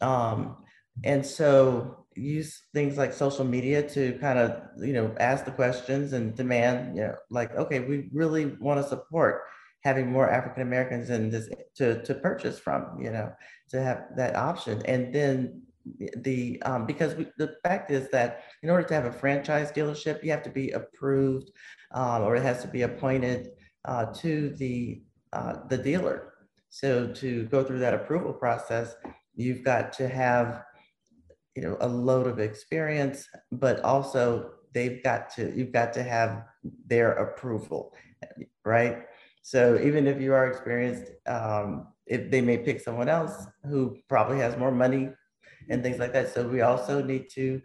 Um, 0.00 0.56
and 1.04 1.25
so 1.25 2.03
use 2.16 2.62
things 2.73 2.97
like 2.97 3.12
social 3.12 3.44
media 3.44 3.87
to 3.88 4.18
kind 4.18 4.38
of 4.38 4.62
you 4.78 4.92
know 4.92 5.14
ask 5.18 5.44
the 5.44 5.50
questions 5.50 6.12
and 6.12 6.35
demand 6.35 6.97
you 6.97 7.02
know 7.02 7.14
like 7.30 7.54
okay 7.56 7.80
we 7.80 8.09
really 8.12 8.47
want 8.61 8.80
to 8.80 8.88
support 8.88 9.42
having 9.83 10.11
more 10.11 10.30
african 10.30 10.62
americans 10.62 11.11
in 11.11 11.30
this 11.30 11.49
to 11.75 12.02
to 12.02 12.14
purchase 12.14 12.59
from 12.59 12.97
you 13.00 13.11
know 13.11 13.33
to 13.71 13.83
have 13.83 14.04
that 14.16 14.37
option. 14.37 14.83
And 14.87 15.14
then 15.14 15.62
the 16.16 16.62
um, 16.62 16.87
because 16.87 17.14
we, 17.14 17.26
the 17.37 17.56
fact 17.62 17.90
is 17.90 18.09
that 18.11 18.44
in 18.62 18.71
order 18.71 18.87
to 18.88 18.94
have 18.94 19.04
a 19.04 19.12
franchise 19.12 19.71
dealership 19.71 20.25
you 20.25 20.30
have 20.30 20.42
to 20.44 20.50
be 20.50 20.71
approved 20.71 21.50
um, 21.92 22.23
or 22.23 22.37
it 22.37 22.42
has 22.42 22.62
to 22.62 22.68
be 22.68 22.83
appointed 22.83 23.50
uh, 23.85 24.06
to 24.06 24.50
the 24.50 25.02
uh, 25.33 25.56
the 25.68 25.76
dealer. 25.76 26.33
So 26.71 27.12
to 27.14 27.44
go 27.47 27.62
through 27.62 27.80
that 27.80 27.94
approval 27.94 28.33
process 28.33 28.94
you've 29.35 29.64
got 29.64 29.92
to 29.94 30.09
have 30.09 30.62
you 31.54 31.62
know 31.62 31.76
a 31.80 31.88
load 31.88 32.26
of 32.26 32.38
experience 32.38 33.28
but 33.52 33.80
also 33.80 34.50
they've 34.73 35.02
got 35.02 35.30
to 35.30 35.52
you've 35.56 35.73
got 35.73 35.92
to 35.92 36.02
have 36.02 36.44
their 36.87 37.12
approval 37.12 37.94
right? 38.64 39.04
So 39.42 39.78
even 39.82 40.06
if 40.06 40.20
you 40.20 40.32
are 40.32 40.49
experienced 40.49 41.12
um, 41.26 41.88
if 42.06 42.30
they 42.30 42.40
may 42.40 42.58
pick 42.58 42.80
someone 42.80 43.08
else 43.08 43.46
who 43.68 43.96
probably 44.08 44.38
has 44.38 44.56
more 44.56 44.73
money 44.73 45.11
and 45.70 45.82
things 45.82 45.99
like 45.99 46.12
that. 46.12 46.32
So 46.32 46.46
we 46.46 46.61
also 46.61 47.02
need 47.02 47.30
to 47.30 47.61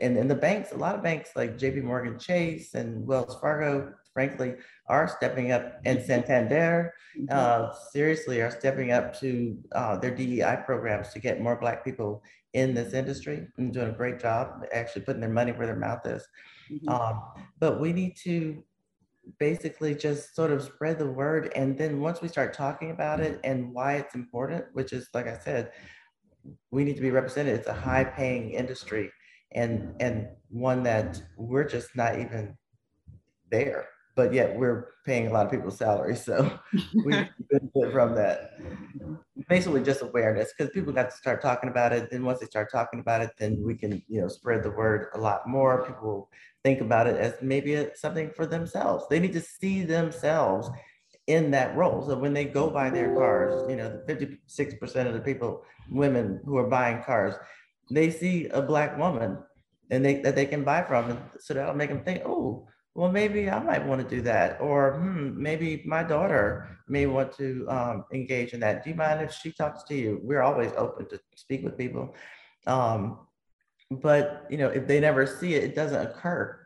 and 0.00 0.16
in 0.16 0.28
the 0.28 0.34
banks 0.34 0.72
a 0.72 0.76
lot 0.76 0.94
of 0.94 1.02
banks 1.02 1.32
like 1.36 1.58
jp 1.58 1.82
morgan 1.82 2.18
chase 2.18 2.72
and 2.72 3.06
wells 3.06 3.38
fargo 3.38 3.92
frankly 4.14 4.54
are 4.86 5.06
stepping 5.08 5.52
up 5.52 5.80
and 5.84 6.02
santander 6.02 6.94
mm-hmm. 7.18 7.26
uh, 7.30 7.74
seriously 7.92 8.40
are 8.40 8.50
stepping 8.50 8.92
up 8.92 9.18
to 9.18 9.58
uh, 9.72 9.98
their 9.98 10.14
dei 10.14 10.56
programs 10.64 11.08
to 11.10 11.18
get 11.18 11.42
more 11.42 11.56
black 11.56 11.84
people 11.84 12.22
in 12.54 12.72
this 12.72 12.94
industry 12.94 13.46
and 13.58 13.74
doing 13.74 13.88
a 13.88 13.92
great 13.92 14.18
job 14.18 14.64
actually 14.72 15.02
putting 15.02 15.20
their 15.20 15.28
money 15.28 15.52
where 15.52 15.66
their 15.66 15.76
mouth 15.76 16.06
is. 16.06 16.26
Mm-hmm. 16.70 16.88
Um, 16.88 17.22
but 17.58 17.80
we 17.80 17.92
need 17.92 18.16
to 18.22 18.62
basically 19.38 19.94
just 19.94 20.34
sort 20.36 20.52
of 20.52 20.62
spread 20.62 20.98
the 20.98 21.10
word. 21.10 21.52
And 21.56 21.76
then 21.76 22.00
once 22.00 22.22
we 22.22 22.28
start 22.28 22.54
talking 22.54 22.92
about 22.92 23.20
it 23.20 23.40
and 23.42 23.74
why 23.74 23.94
it's 23.94 24.14
important, 24.14 24.66
which 24.72 24.92
is, 24.92 25.08
like 25.12 25.26
I 25.26 25.38
said, 25.38 25.72
we 26.70 26.84
need 26.84 26.94
to 26.96 27.02
be 27.02 27.10
represented. 27.10 27.58
It's 27.58 27.68
a 27.68 27.74
high 27.74 28.04
paying 28.04 28.50
industry 28.50 29.10
and, 29.52 29.94
and 30.00 30.28
one 30.48 30.82
that 30.84 31.20
we're 31.36 31.64
just 31.64 31.96
not 31.96 32.20
even 32.20 32.56
there 33.50 33.88
but 34.14 34.32
yet 34.32 34.56
we're 34.56 34.88
paying 35.04 35.26
a 35.26 35.32
lot 35.32 35.46
of 35.46 35.52
people's 35.52 35.78
salaries. 35.78 36.24
So 36.24 36.58
we 37.04 37.10
benefit 37.50 37.92
from 37.92 38.14
that. 38.14 38.58
Basically 39.48 39.82
just 39.82 40.02
awareness 40.02 40.52
because 40.56 40.72
people 40.72 40.92
got 40.92 41.10
to 41.10 41.16
start 41.16 41.42
talking 41.42 41.68
about 41.68 41.92
it. 41.92 42.10
Then 42.10 42.24
once 42.24 42.40
they 42.40 42.46
start 42.46 42.70
talking 42.70 43.00
about 43.00 43.22
it, 43.22 43.30
then 43.38 43.62
we 43.62 43.74
can, 43.74 44.02
you 44.08 44.20
know, 44.20 44.28
spread 44.28 44.62
the 44.62 44.70
word 44.70 45.08
a 45.14 45.18
lot 45.18 45.46
more. 45.48 45.84
People 45.86 46.30
think 46.62 46.80
about 46.80 47.06
it 47.06 47.16
as 47.16 47.34
maybe 47.42 47.74
a, 47.74 47.94
something 47.96 48.30
for 48.34 48.46
themselves. 48.46 49.04
They 49.10 49.20
need 49.20 49.32
to 49.34 49.40
see 49.40 49.84
themselves 49.84 50.70
in 51.26 51.50
that 51.50 51.76
role. 51.76 52.06
So 52.06 52.18
when 52.18 52.34
they 52.34 52.44
go 52.44 52.70
buy 52.70 52.90
their 52.90 53.14
cars, 53.14 53.68
you 53.68 53.76
know, 53.76 54.00
56% 54.08 55.06
of 55.06 55.14
the 55.14 55.20
people, 55.20 55.64
women 55.90 56.40
who 56.44 56.56
are 56.56 56.68
buying 56.68 57.02
cars, 57.02 57.34
they 57.90 58.10
see 58.10 58.46
a 58.48 58.62
black 58.62 58.96
woman 58.98 59.38
and 59.90 60.04
they 60.04 60.16
that 60.22 60.34
they 60.34 60.46
can 60.46 60.64
buy 60.64 60.82
from. 60.82 61.10
And 61.10 61.20
so 61.38 61.54
that'll 61.54 61.74
make 61.74 61.90
them 61.90 62.02
think, 62.04 62.22
oh, 62.24 62.66
well, 62.94 63.10
maybe 63.10 63.50
I 63.50 63.58
might 63.60 63.84
want 63.84 64.08
to 64.08 64.16
do 64.16 64.22
that. 64.22 64.60
Or 64.60 64.94
hmm, 64.98 65.40
maybe 65.40 65.82
my 65.84 66.02
daughter 66.02 66.78
may 66.88 67.06
want 67.06 67.32
to 67.38 67.66
um, 67.68 68.04
engage 68.12 68.52
in 68.52 68.60
that. 68.60 68.84
Do 68.84 68.90
you 68.90 68.96
mind 68.96 69.20
if 69.20 69.32
she 69.32 69.50
talks 69.52 69.82
to 69.84 69.94
you? 69.94 70.20
We're 70.22 70.42
always 70.42 70.72
open 70.76 71.08
to 71.08 71.20
speak 71.34 71.64
with 71.64 71.76
people. 71.76 72.14
Um, 72.66 73.18
but, 73.90 74.46
you 74.48 74.58
know, 74.58 74.68
if 74.68 74.86
they 74.86 75.00
never 75.00 75.26
see 75.26 75.54
it, 75.54 75.64
it 75.64 75.74
doesn't 75.74 76.00
occur 76.00 76.58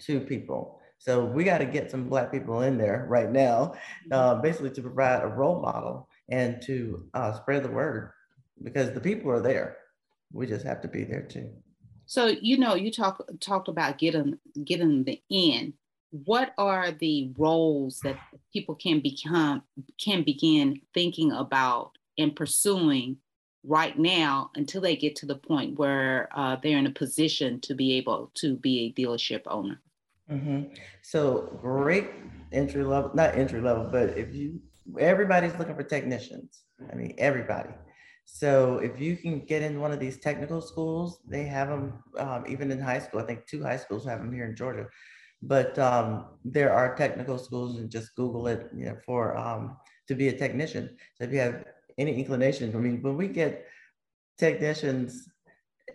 to 0.00 0.20
people. 0.20 0.80
So 0.98 1.24
we 1.24 1.44
got 1.44 1.58
to 1.58 1.64
get 1.64 1.90
some 1.90 2.08
Black 2.08 2.30
people 2.30 2.60
in 2.60 2.76
there 2.76 3.06
right 3.08 3.30
now, 3.30 3.74
uh, 4.12 4.34
basically 4.34 4.70
to 4.72 4.82
provide 4.82 5.22
a 5.22 5.28
role 5.28 5.60
model 5.60 6.06
and 6.28 6.60
to 6.62 7.08
uh, 7.14 7.32
spread 7.32 7.62
the 7.62 7.70
word 7.70 8.12
because 8.62 8.92
the 8.92 9.00
people 9.00 9.30
are 9.30 9.40
there. 9.40 9.78
We 10.32 10.46
just 10.46 10.66
have 10.66 10.82
to 10.82 10.88
be 10.88 11.04
there 11.04 11.22
too. 11.22 11.50
So 12.10 12.26
you 12.26 12.58
know, 12.58 12.74
you 12.74 12.90
talk 12.90 13.22
talked 13.38 13.68
about 13.68 13.98
getting 13.98 14.36
getting 14.64 15.04
the 15.04 15.22
in. 15.30 15.74
What 16.10 16.52
are 16.58 16.90
the 16.90 17.30
roles 17.38 18.00
that 18.02 18.16
people 18.52 18.74
can 18.74 18.98
become 18.98 19.62
can 20.04 20.24
begin 20.24 20.80
thinking 20.92 21.30
about 21.30 21.92
and 22.18 22.34
pursuing 22.34 23.18
right 23.62 23.96
now 23.96 24.50
until 24.56 24.80
they 24.80 24.96
get 24.96 25.14
to 25.16 25.26
the 25.26 25.36
point 25.36 25.78
where 25.78 26.28
uh, 26.34 26.56
they're 26.60 26.78
in 26.78 26.88
a 26.88 26.90
position 26.90 27.60
to 27.60 27.76
be 27.76 27.92
able 27.92 28.32
to 28.34 28.56
be 28.56 28.86
a 28.86 29.00
dealership 29.00 29.42
owner? 29.46 29.80
Mm-hmm. 30.28 30.74
So 31.02 31.60
great 31.62 32.08
entry 32.50 32.82
level, 32.82 33.12
not 33.14 33.36
entry 33.36 33.60
level, 33.60 33.84
but 33.84 34.18
if 34.18 34.34
you 34.34 34.60
everybody's 34.98 35.54
looking 35.60 35.76
for 35.76 35.84
technicians. 35.84 36.62
I 36.90 36.96
mean, 36.96 37.14
everybody. 37.18 37.70
So 38.32 38.78
if 38.78 39.00
you 39.00 39.16
can 39.16 39.40
get 39.44 39.62
in 39.62 39.80
one 39.80 39.92
of 39.92 40.00
these 40.00 40.18
technical 40.18 40.60
schools, 40.62 41.20
they 41.28 41.44
have 41.44 41.68
them 41.68 42.02
um, 42.18 42.44
even 42.48 42.70
in 42.70 42.80
high 42.80 42.98
school. 42.98 43.20
I 43.20 43.26
think 43.26 43.46
two 43.46 43.62
high 43.62 43.76
schools 43.76 44.04
have 44.06 44.20
them 44.20 44.32
here 44.32 44.46
in 44.46 44.56
Georgia. 44.56 44.86
but 45.42 45.78
um, 45.78 46.26
there 46.44 46.72
are 46.72 46.94
technical 46.96 47.38
schools 47.38 47.78
and 47.78 47.90
just 47.90 48.14
Google 48.14 48.46
it, 48.46 48.70
you 48.76 48.86
know, 48.86 48.96
for 49.06 49.36
um, 49.36 49.76
to 50.08 50.14
be 50.14 50.28
a 50.28 50.36
technician. 50.36 50.96
So 51.16 51.24
if 51.24 51.32
you 51.32 51.38
have 51.40 51.64
any 51.98 52.14
inclination, 52.18 52.74
I 52.74 52.78
mean, 52.78 53.00
when 53.02 53.16
we 53.16 53.28
get 53.28 53.66
technicians, 54.38 55.28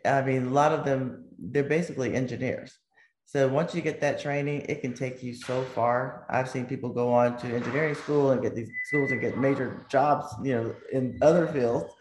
I 0.06 0.22
mean, 0.22 0.48
a 0.48 0.50
lot 0.50 0.72
of 0.72 0.86
them, 0.86 1.26
they're 1.38 1.64
basically 1.64 2.16
engineers. 2.16 2.78
So 3.26 3.48
once 3.48 3.74
you 3.76 3.82
get 3.82 4.02
that 4.02 4.20
training, 4.20 4.66
it 4.70 4.82
can 4.82 4.94
take 4.94 5.24
you 5.24 5.34
so 5.34 5.64
far. 5.64 6.26
I've 6.30 6.50
seen 6.50 6.66
people 6.66 6.90
go 6.90 7.14
on 7.14 7.38
to 7.40 7.48
engineering 7.56 7.96
school 7.96 8.32
and 8.32 8.42
get 8.42 8.56
these 8.56 8.70
schools 8.88 9.12
and 9.12 9.22
get 9.22 9.38
major 9.38 9.86
jobs, 9.90 10.28
you 10.44 10.54
know, 10.56 10.76
in 10.92 11.18
other 11.22 11.48
fields. 11.48 11.92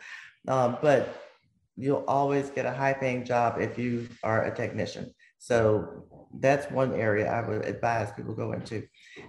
Um, 0.48 0.78
but 0.82 1.22
you'll 1.76 2.04
always 2.06 2.50
get 2.50 2.66
a 2.66 2.72
high 2.72 2.92
paying 2.92 3.24
job 3.24 3.60
if 3.60 3.78
you 3.78 4.08
are 4.22 4.44
a 4.44 4.54
technician. 4.54 5.12
So 5.38 6.04
that's 6.40 6.70
one 6.70 6.94
area 6.94 7.30
I 7.30 7.46
would 7.46 7.64
advise 7.64 8.12
people 8.12 8.34
go 8.34 8.52
into. 8.52 8.86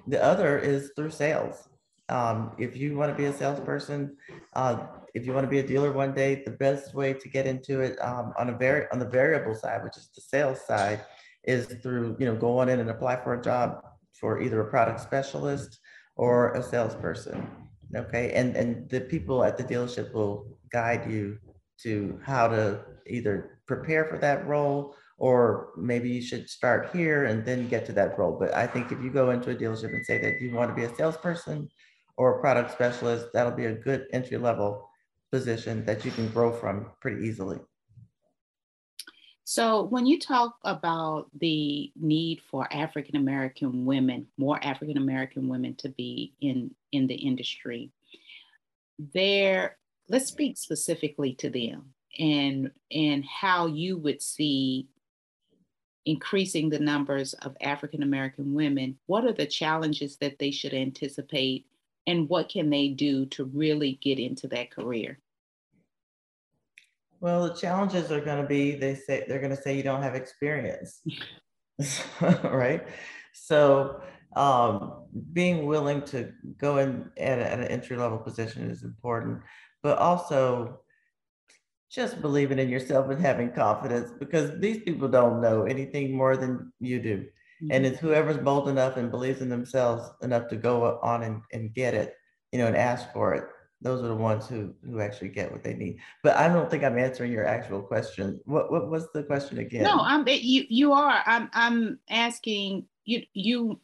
The 0.07 0.23
other 0.23 0.57
is 0.57 0.91
through 0.95 1.11
sales. 1.11 1.67
Um, 2.07 2.51
if 2.59 2.77
you 2.77 2.97
want 2.97 3.11
to 3.11 3.17
be 3.17 3.25
a 3.25 3.33
salesperson, 3.33 4.15
uh, 4.53 4.85
if 5.15 5.25
you 5.25 5.33
want 5.33 5.45
to 5.45 5.49
be 5.49 5.59
a 5.59 5.67
dealer 5.67 5.91
one 5.91 6.13
day, 6.13 6.43
the 6.45 6.51
best 6.51 6.93
way 6.93 7.13
to 7.13 7.29
get 7.29 7.47
into 7.47 7.81
it 7.81 7.97
um, 8.01 8.33
on 8.37 8.49
a 8.49 8.57
very 8.57 8.85
on 8.91 8.99
the 8.99 9.07
variable 9.07 9.55
side, 9.55 9.83
which 9.83 9.97
is 9.97 10.09
the 10.13 10.21
sales 10.21 10.59
side, 10.65 11.01
is 11.43 11.65
through 11.81 12.15
you 12.19 12.25
know 12.27 12.35
going 12.35 12.69
in 12.69 12.79
and 12.79 12.89
apply 12.89 13.15
for 13.23 13.33
a 13.33 13.41
job 13.41 13.81
for 14.13 14.41
either 14.41 14.61
a 14.61 14.69
product 14.69 14.99
specialist 14.99 15.79
or 16.15 16.53
a 16.53 16.61
salesperson. 16.61 17.47
Okay, 17.95 18.33
and 18.33 18.55
and 18.55 18.87
the 18.89 19.01
people 19.01 19.43
at 19.43 19.57
the 19.57 19.63
dealership 19.63 20.13
will 20.13 20.57
guide 20.75 21.09
you 21.09 21.37
to 21.83 22.19
how 22.21 22.49
to 22.49 22.81
either 23.07 23.59
prepare 23.65 24.03
for 24.03 24.17
that 24.17 24.45
role 24.45 24.93
or 25.17 25.69
maybe 25.77 26.09
you 26.09 26.21
should 26.21 26.49
start 26.49 26.89
here 26.91 27.25
and 27.25 27.45
then 27.45 27.69
get 27.69 27.85
to 27.85 27.93
that 27.93 28.19
role. 28.19 28.35
But 28.37 28.53
I 28.53 28.67
think 28.67 28.91
if 28.91 29.01
you 29.01 29.09
go 29.09 29.29
into 29.29 29.51
a 29.51 29.55
dealership 29.55 29.93
and 29.93 30.05
say 30.05 30.17
that 30.17 30.41
you 30.41 30.53
want 30.53 30.69
to 30.69 30.75
be 30.75 30.83
a 30.83 30.93
salesperson 30.93 31.69
or 32.17 32.25
a 32.37 32.41
product 32.41 32.71
specialist, 32.71 33.27
that'll 33.33 33.53
be 33.63 33.67
a 33.67 33.73
good 33.87 34.07
entry 34.11 34.37
level 34.37 34.89
position 35.31 35.85
that 35.85 36.03
you 36.03 36.11
can 36.11 36.27
grow 36.27 36.51
from 36.51 36.87
pretty 36.99 37.25
easily. 37.25 37.59
So, 39.47 39.83
when 39.83 40.05
you 40.07 40.19
talk 40.19 40.55
about 40.63 41.29
the 41.39 41.91
need 41.95 42.41
for 42.49 42.67
African 42.73 43.15
American 43.15 43.85
women, 43.85 44.27
more 44.37 44.59
African 44.61 44.97
American 44.97 45.47
women 45.47 45.75
to 45.75 45.89
be 45.89 46.33
in 46.41 46.73
in 46.91 47.05
the 47.05 47.15
industry, 47.15 47.91
there, 49.13 49.77
let's 50.09 50.27
speak 50.27 50.57
specifically 50.57 51.33
to 51.35 51.49
them 51.49 51.93
and 52.19 52.71
and 52.91 53.25
how 53.25 53.67
you 53.67 53.97
would 53.97 54.21
see 54.21 54.87
increasing 56.05 56.69
the 56.69 56.79
numbers 56.79 57.33
of 57.33 57.57
African 57.61 58.03
American 58.03 58.53
women, 58.53 58.97
what 59.07 59.25
are 59.25 59.33
the 59.33 59.45
challenges 59.45 60.17
that 60.17 60.37
they 60.39 60.51
should 60.51 60.73
anticipate 60.73 61.65
and 62.07 62.29
what 62.29 62.49
can 62.49 62.69
they 62.69 62.89
do 62.89 63.25
to 63.27 63.45
really 63.45 63.99
get 64.01 64.19
into 64.19 64.47
that 64.49 64.71
career? 64.71 65.19
Well, 67.19 67.47
the 67.47 67.55
challenges 67.55 68.11
are 68.11 68.21
going 68.21 68.41
to 68.41 68.47
be 68.47 68.75
they 68.75 68.95
say 68.95 69.25
they're 69.27 69.39
going 69.39 69.55
to 69.55 69.61
say 69.61 69.75
you 69.75 69.83
don't 69.83 70.03
have 70.03 70.15
experience. 70.15 71.01
right? 72.21 72.85
So, 73.33 74.01
um, 74.35 75.05
being 75.33 75.65
willing 75.65 76.01
to 76.03 76.31
go 76.57 76.77
in 76.77 77.09
at, 77.17 77.39
at 77.39 77.59
an 77.59 77.67
entry 77.67 77.97
level 77.97 78.17
position 78.17 78.69
is 78.69 78.83
important, 78.83 79.41
but 79.85 79.99
also 79.99 80.79
just 81.91 82.19
believing 82.19 82.57
in 82.57 82.69
yourself 82.69 83.07
and 83.11 83.21
having 83.21 83.51
confidence 83.51 84.11
because 84.19 84.59
these 84.59 84.79
people 84.79 85.07
don't 85.07 85.39
know 85.39 85.65
anything 85.65 86.11
more 86.11 86.35
than 86.35 86.73
you 86.79 86.99
do. 86.99 87.17
Mm-hmm. 87.17 87.67
And 87.69 87.85
it's 87.85 87.99
whoever's 87.99 88.39
bold 88.39 88.67
enough 88.67 88.97
and 88.97 89.11
believes 89.11 89.41
in 89.41 89.49
themselves 89.49 90.09
enough 90.23 90.47
to 90.47 90.55
go 90.55 90.99
on 91.03 91.21
and, 91.21 91.43
and 91.53 91.71
get 91.71 91.93
it, 91.93 92.15
you 92.51 92.57
know, 92.57 92.65
and 92.65 92.75
ask 92.75 93.13
for 93.13 93.35
it. 93.35 93.43
Those 93.79 94.03
are 94.03 94.07
the 94.07 94.15
ones 94.15 94.47
who 94.47 94.73
who 94.83 95.01
actually 95.01 95.29
get 95.29 95.51
what 95.51 95.63
they 95.63 95.75
need. 95.75 95.99
But 96.23 96.35
I 96.37 96.47
don't 96.47 96.67
think 96.71 96.83
I'm 96.83 96.97
answering 96.97 97.31
your 97.31 97.45
actual 97.45 97.83
question. 97.83 98.39
What 98.45 98.71
what 98.71 98.89
was 98.89 99.11
the 99.13 99.21
question 99.21 99.59
again? 99.59 99.83
No, 99.83 99.99
I'm 99.99 100.27
you 100.27 100.63
you 100.67 100.93
are. 100.93 101.21
I'm 101.27 101.51
I'm 101.53 101.99
asking 102.09 102.87
you 103.03 103.21
you 103.33 103.79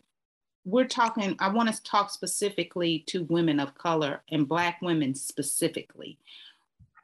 we're 0.65 0.85
talking 0.85 1.35
I 1.39 1.49
want 1.49 1.73
to 1.73 1.83
talk 1.83 2.11
specifically 2.11 3.03
to 3.07 3.23
women 3.25 3.59
of 3.59 3.75
color 3.75 4.21
and 4.29 4.47
black 4.47 4.81
women 4.81 5.15
specifically 5.15 6.17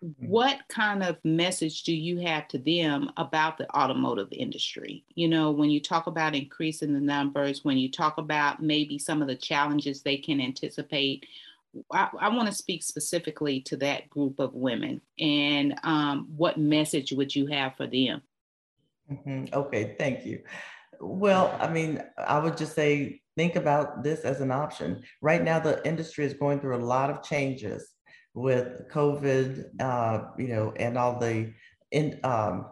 Mm-hmm. 0.05 0.27
what 0.27 0.59
kind 0.69 1.01
of 1.01 1.17
message 1.23 1.81
do 1.81 1.91
you 1.91 2.19
have 2.19 2.47
to 2.49 2.59
them 2.59 3.09
about 3.17 3.57
the 3.57 3.67
automotive 3.75 4.27
industry? 4.31 5.03
You 5.15 5.27
know, 5.27 5.49
when 5.49 5.71
you 5.71 5.79
talk 5.79 6.05
about 6.05 6.35
increasing 6.35 6.93
the 6.93 6.99
numbers, 6.99 7.65
when 7.65 7.79
you 7.79 7.89
talk 7.89 8.19
about 8.19 8.61
maybe 8.61 8.99
some 8.99 9.23
of 9.23 9.27
the 9.27 9.35
challenges 9.35 10.03
they 10.03 10.17
can 10.17 10.39
anticipate, 10.39 11.25
I, 11.91 12.09
I 12.19 12.29
want 12.29 12.47
to 12.47 12.53
speak 12.53 12.83
specifically 12.83 13.61
to 13.61 13.77
that 13.77 14.07
group 14.11 14.37
of 14.37 14.53
women 14.53 15.01
and 15.19 15.79
um, 15.81 16.27
what 16.37 16.59
message 16.59 17.11
would 17.11 17.35
you 17.35 17.47
have 17.47 17.75
for 17.75 17.87
them? 17.87 18.21
Mm-hmm. 19.11 19.45
Okay, 19.51 19.95
thank 19.97 20.27
you. 20.27 20.43
Well, 20.99 21.57
I 21.59 21.69
mean, 21.69 22.03
I 22.19 22.37
would 22.37 22.55
just 22.55 22.75
say 22.75 23.21
think 23.37 23.55
about 23.55 24.03
this 24.03 24.21
as 24.21 24.41
an 24.41 24.51
option. 24.51 25.03
Right 25.21 25.43
now, 25.43 25.59
the 25.59 25.85
industry 25.87 26.25
is 26.25 26.33
going 26.33 26.59
through 26.59 26.75
a 26.75 26.83
lot 26.83 27.09
of 27.09 27.23
changes 27.23 27.87
with 28.33 28.89
COVID, 28.91 29.81
uh, 29.81 30.25
you 30.37 30.49
know, 30.49 30.73
and 30.75 30.97
all 30.97 31.19
the 31.19 31.53
in, 31.91 32.19
um, 32.23 32.65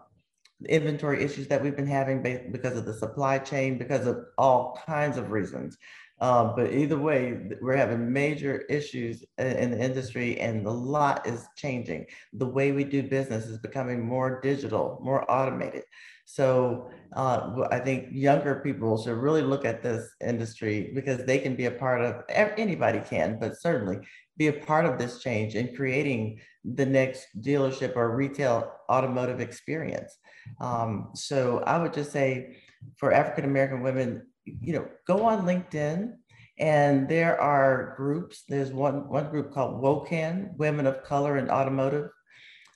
inventory 0.67 1.23
issues 1.23 1.47
that 1.47 1.61
we've 1.61 1.75
been 1.75 1.87
having 1.87 2.21
because 2.51 2.77
of 2.77 2.85
the 2.85 2.93
supply 2.93 3.37
chain, 3.37 3.77
because 3.77 4.07
of 4.07 4.17
all 4.37 4.79
kinds 4.85 5.17
of 5.17 5.31
reasons. 5.31 5.77
Um, 6.21 6.53
but 6.55 6.71
either 6.71 6.97
way, 6.97 7.37
we're 7.61 7.75
having 7.75 8.11
major 8.11 8.59
issues 8.69 9.25
in 9.37 9.71
the 9.71 9.83
industry, 9.83 10.39
and 10.39 10.65
a 10.65 10.71
lot 10.71 11.27
is 11.27 11.45
changing. 11.57 12.05
The 12.33 12.45
way 12.45 12.71
we 12.71 12.85
do 12.85 13.03
business 13.03 13.45
is 13.45 13.57
becoming 13.57 14.05
more 14.05 14.39
digital, 14.41 14.99
more 15.03 15.29
automated. 15.29 15.83
So 16.25 16.89
uh, 17.15 17.67
I 17.69 17.79
think 17.79 18.07
younger 18.11 18.61
people 18.63 19.01
should 19.01 19.17
really 19.17 19.43
look 19.43 19.65
at 19.65 19.83
this 19.83 20.09
industry 20.25 20.91
because 20.95 21.23
they 21.25 21.37
can 21.37 21.55
be 21.55 21.65
a 21.65 21.71
part 21.71 22.01
of. 22.01 22.23
Anybody 22.29 22.99
can, 22.99 23.37
but 23.39 23.59
certainly 23.59 23.99
be 24.37 24.47
a 24.47 24.53
part 24.53 24.85
of 24.85 24.97
this 24.97 25.19
change 25.19 25.55
in 25.55 25.75
creating 25.75 26.39
the 26.63 26.85
next 26.85 27.27
dealership 27.41 27.95
or 27.95 28.15
retail 28.15 28.71
automotive 28.89 29.39
experience. 29.39 30.17
Um, 30.59 31.09
so 31.13 31.59
I 31.59 31.77
would 31.77 31.93
just 31.93 32.11
say 32.11 32.57
for 32.97 33.13
African 33.13 33.45
American 33.45 33.81
women, 33.81 34.25
you 34.45 34.73
know, 34.73 34.87
go 35.07 35.23
on 35.23 35.45
LinkedIn 35.45 36.13
and 36.57 37.09
there 37.09 37.39
are 37.39 37.93
groups. 37.97 38.43
There's 38.47 38.71
one 38.71 39.07
one 39.09 39.29
group 39.29 39.53
called 39.53 39.81
WOCAN, 39.81 40.55
Women 40.57 40.87
of 40.87 41.03
Color 41.03 41.37
in 41.37 41.49
Automotive. 41.49 42.09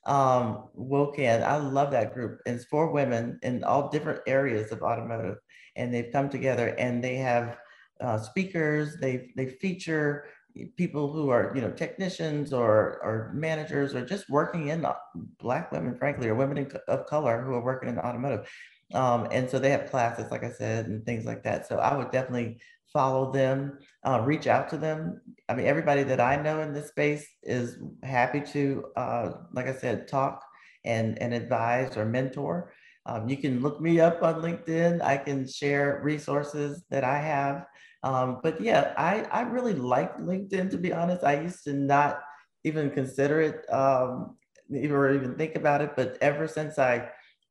Um, 0.06 0.70
WOCAN, 0.78 1.44
I 1.44 1.58
love 1.58 1.92
that 1.92 2.14
group. 2.14 2.40
And 2.46 2.56
it's 2.56 2.66
for 2.66 2.92
women 2.92 3.40
in 3.44 3.64
all 3.64 3.90
different 3.90 4.22
areas 4.28 4.72
of 4.72 4.82
automotive. 4.82 5.38
And 5.76 5.94
they've 5.94 6.12
come 6.12 6.30
together 6.30 6.76
and 6.78 7.04
they 7.04 7.16
have 7.18 7.58
uh, 8.02 8.18
speakers, 8.18 8.98
they, 9.00 9.32
they 9.36 9.48
feature 9.48 10.26
people 10.78 11.12
who 11.12 11.30
are 11.30 11.52
you 11.56 11.62
know 11.62 11.72
technicians 11.72 12.54
or 12.54 13.00
or 13.04 13.32
managers 13.34 13.94
or 13.94 14.06
just 14.06 14.30
working 14.30 14.70
in 14.70 14.86
black 15.40 15.72
women 15.72 15.96
frankly 15.98 16.28
or 16.28 16.36
women 16.36 16.70
of 16.88 17.06
color 17.06 17.42
who 17.44 17.54
are 17.54 17.64
working 17.64 17.90
in 17.90 18.00
automotive 18.00 18.50
um, 18.94 19.28
and 19.32 19.50
so 19.50 19.60
they 19.60 19.70
have 19.70 19.90
classes 19.90 20.32
like 20.32 20.44
i 20.44 20.52
said 20.52 20.86
and 20.88 21.06
things 21.06 21.26
like 21.26 21.44
that 21.44 21.68
so 21.68 21.78
i 21.78 21.96
would 21.96 22.12
definitely 22.12 22.60
follow 22.92 23.32
them 23.32 23.78
uh, 24.06 24.22
reach 24.26 24.48
out 24.48 24.70
to 24.70 24.78
them 24.78 25.22
i 25.48 25.54
mean 25.54 25.66
everybody 25.66 26.04
that 26.04 26.20
i 26.20 26.36
know 26.36 26.62
in 26.62 26.74
this 26.74 26.90
space 26.90 27.28
is 27.44 27.78
happy 28.04 28.42
to 28.42 28.86
uh, 28.96 29.32
like 29.54 29.68
i 29.68 29.74
said 29.74 30.08
talk 30.08 30.44
and 30.86 31.22
and 31.22 31.34
advise 31.34 31.96
or 31.98 32.06
mentor 32.06 32.72
um, 33.06 33.28
you 33.28 33.38
can 33.38 33.62
look 33.62 33.80
me 33.82 34.00
up 34.00 34.24
on 34.24 34.42
linkedin 34.42 35.02
i 35.02 35.18
can 35.18 35.48
share 35.48 36.02
resources 36.04 36.84
that 36.90 37.04
i 37.04 37.18
have 37.18 37.66
um, 38.04 38.40
but 38.42 38.62
yeah, 38.62 38.94
I, 38.98 39.24
I 39.24 39.42
really 39.42 39.74
like 39.74 40.18
LinkedIn, 40.18 40.72
to 40.72 40.78
be 40.78 40.94
honest. 40.94 41.24
I 41.24 41.42
used 41.42 41.64
to 41.66 41.74
not 41.74 42.22
even 42.64 42.92
consider 42.92 43.42
it 43.42 43.72
um, 43.72 44.38
or 44.72 45.14
even 45.14 45.36
think 45.36 45.56
about 45.56 45.82
it. 45.82 45.96
But 45.96 46.18
ever 46.22 46.48
since 46.48 46.80
I 46.80 47.10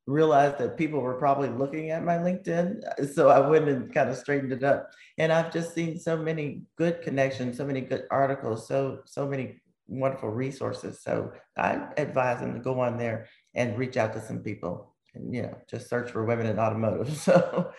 realized 0.09 0.57
that 0.57 0.77
people 0.77 0.99
were 0.99 1.13
probably 1.13 1.49
looking 1.49 1.91
at 1.91 2.03
my 2.03 2.17
LinkedIn, 2.17 3.13
so 3.13 3.29
I 3.29 3.39
went 3.47 3.69
and 3.69 3.93
kind 3.93 4.09
of 4.09 4.17
straightened 4.17 4.51
it 4.51 4.63
up. 4.63 4.91
And 5.17 5.31
I've 5.31 5.53
just 5.53 5.73
seen 5.73 5.99
so 5.99 6.17
many 6.17 6.63
good 6.77 7.01
connections, 7.01 7.57
so 7.57 7.65
many 7.65 7.81
good 7.81 8.05
articles, 8.09 8.67
so 8.67 8.99
so 9.05 9.27
many 9.27 9.61
wonderful 9.87 10.29
resources. 10.29 11.01
So 11.01 11.31
I 11.57 11.87
advise 11.97 12.39
them 12.39 12.53
to 12.53 12.59
go 12.59 12.79
on 12.79 12.97
there 12.97 13.27
and 13.55 13.77
reach 13.77 13.97
out 13.97 14.13
to 14.13 14.21
some 14.21 14.39
people 14.39 14.95
and 15.13 15.33
you 15.33 15.43
know 15.43 15.57
just 15.69 15.89
search 15.89 16.11
for 16.11 16.25
women 16.25 16.47
in 16.47 16.59
automotive. 16.59 17.09
So 17.17 17.71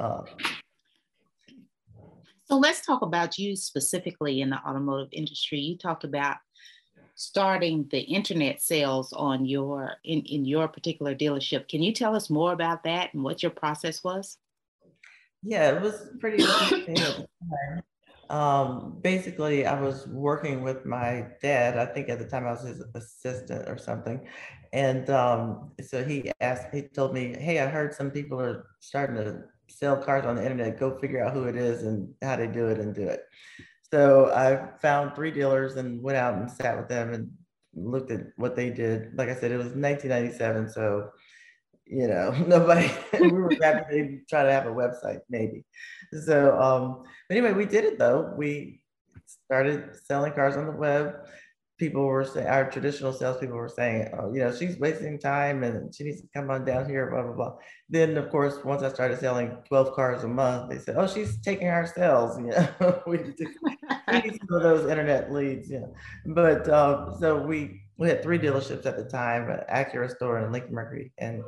uh, 0.00 0.22
so 2.44 2.58
let's 2.58 2.84
talk 2.84 3.02
about 3.02 3.38
you 3.38 3.56
specifically 3.56 4.42
in 4.42 4.50
the 4.50 4.58
automotive 4.58 5.08
industry. 5.12 5.58
You 5.58 5.78
talked 5.78 6.04
about 6.04 6.36
starting 7.14 7.88
the 7.90 8.00
internet 8.00 8.60
sales 8.60 9.12
on 9.12 9.44
your 9.44 9.94
in, 10.04 10.22
in 10.22 10.44
your 10.44 10.68
particular 10.68 11.14
dealership. 11.14 11.68
Can 11.68 11.82
you 11.82 11.92
tell 11.92 12.16
us 12.16 12.30
more 12.30 12.52
about 12.52 12.84
that 12.84 13.12
and 13.14 13.22
what 13.22 13.42
your 13.42 13.50
process 13.50 14.02
was? 14.02 14.38
Yeah, 15.42 15.76
it 15.76 15.82
was 15.82 16.08
pretty. 16.20 16.44
Um, 18.30 18.96
basically, 19.02 19.66
I 19.66 19.78
was 19.78 20.06
working 20.08 20.62
with 20.62 20.86
my 20.86 21.26
dad. 21.42 21.78
I 21.78 21.84
think 21.84 22.08
at 22.08 22.18
the 22.18 22.24
time 22.24 22.46
I 22.46 22.52
was 22.52 22.62
his 22.62 22.82
assistant 22.94 23.68
or 23.68 23.76
something. 23.76 24.26
And 24.72 25.10
um, 25.10 25.72
so 25.86 26.02
he 26.02 26.32
asked, 26.40 26.72
he 26.72 26.82
told 26.82 27.12
me, 27.12 27.36
Hey, 27.38 27.60
I 27.60 27.66
heard 27.66 27.92
some 27.92 28.10
people 28.10 28.40
are 28.40 28.68
starting 28.80 29.16
to 29.16 29.42
sell 29.68 29.98
cars 29.98 30.24
on 30.24 30.36
the 30.36 30.42
internet. 30.42 30.80
Go 30.80 30.98
figure 30.98 31.22
out 31.22 31.34
who 31.34 31.44
it 31.44 31.56
is 31.56 31.82
and 31.82 32.08
how 32.22 32.36
they 32.36 32.46
do 32.46 32.68
it 32.68 32.78
and 32.78 32.94
do 32.94 33.02
it. 33.02 33.20
So 33.92 34.32
I 34.32 34.78
found 34.80 35.14
three 35.14 35.30
dealers 35.30 35.76
and 35.76 36.02
went 36.02 36.16
out 36.16 36.34
and 36.34 36.50
sat 36.50 36.78
with 36.78 36.88
them 36.88 37.12
and 37.12 37.30
looked 37.74 38.10
at 38.10 38.20
what 38.36 38.56
they 38.56 38.70
did. 38.70 39.16
Like 39.18 39.28
I 39.28 39.34
said, 39.34 39.52
it 39.52 39.58
was 39.58 39.74
1997. 39.74 40.70
So 40.70 41.10
you 41.92 42.08
know, 42.08 42.30
nobody, 42.46 42.90
we 43.20 43.30
were 43.30 43.52
happy 43.62 44.02
to 44.02 44.20
try 44.28 44.44
to 44.44 44.52
have 44.52 44.66
a 44.66 44.70
website 44.70 45.20
maybe. 45.28 45.64
So, 46.24 46.58
um, 46.60 47.04
anyway, 47.30 47.52
we 47.52 47.66
did 47.66 47.84
it 47.84 47.98
though. 47.98 48.32
We 48.36 48.80
started 49.26 49.90
selling 50.04 50.32
cars 50.32 50.56
on 50.56 50.66
the 50.66 50.72
web. 50.72 51.14
People 51.82 52.04
were 52.06 52.24
saying, 52.24 52.46
our 52.46 52.70
traditional 52.70 53.12
salespeople 53.12 53.56
were 53.56 53.68
saying, 53.68 54.08
oh, 54.16 54.32
you 54.32 54.38
know, 54.38 54.54
she's 54.54 54.78
wasting 54.78 55.18
time 55.18 55.64
and 55.64 55.92
she 55.92 56.04
needs 56.04 56.20
to 56.20 56.28
come 56.32 56.48
on 56.48 56.64
down 56.64 56.88
here, 56.88 57.10
blah, 57.10 57.24
blah, 57.24 57.32
blah. 57.32 57.54
Then, 57.90 58.16
of 58.16 58.30
course, 58.30 58.64
once 58.64 58.84
I 58.84 58.88
started 58.88 59.18
selling 59.18 59.56
12 59.66 59.92
cars 59.96 60.22
a 60.22 60.28
month, 60.28 60.70
they 60.70 60.78
said, 60.78 60.94
oh, 60.96 61.08
she's 61.08 61.38
taking 61.38 61.66
our 61.66 61.86
sales. 61.86 62.38
You 62.42 62.50
know, 62.50 63.02
we, 63.04 63.18
need 63.18 64.38
some 64.38 64.56
of 64.56 64.62
those 64.62 64.88
internet 64.88 65.32
leads. 65.32 65.68
Yeah. 65.68 65.86
But 66.26 66.68
uh, 66.68 67.18
so 67.18 67.42
we, 67.42 67.82
we 67.96 68.08
had 68.08 68.22
three 68.22 68.38
dealerships 68.38 68.86
at 68.86 68.96
the 68.96 69.04
time, 69.04 69.48
Acura 69.68 70.08
store 70.08 70.38
and 70.38 70.52
Lincoln 70.52 70.74
Mercury. 70.74 71.12
And 71.18 71.42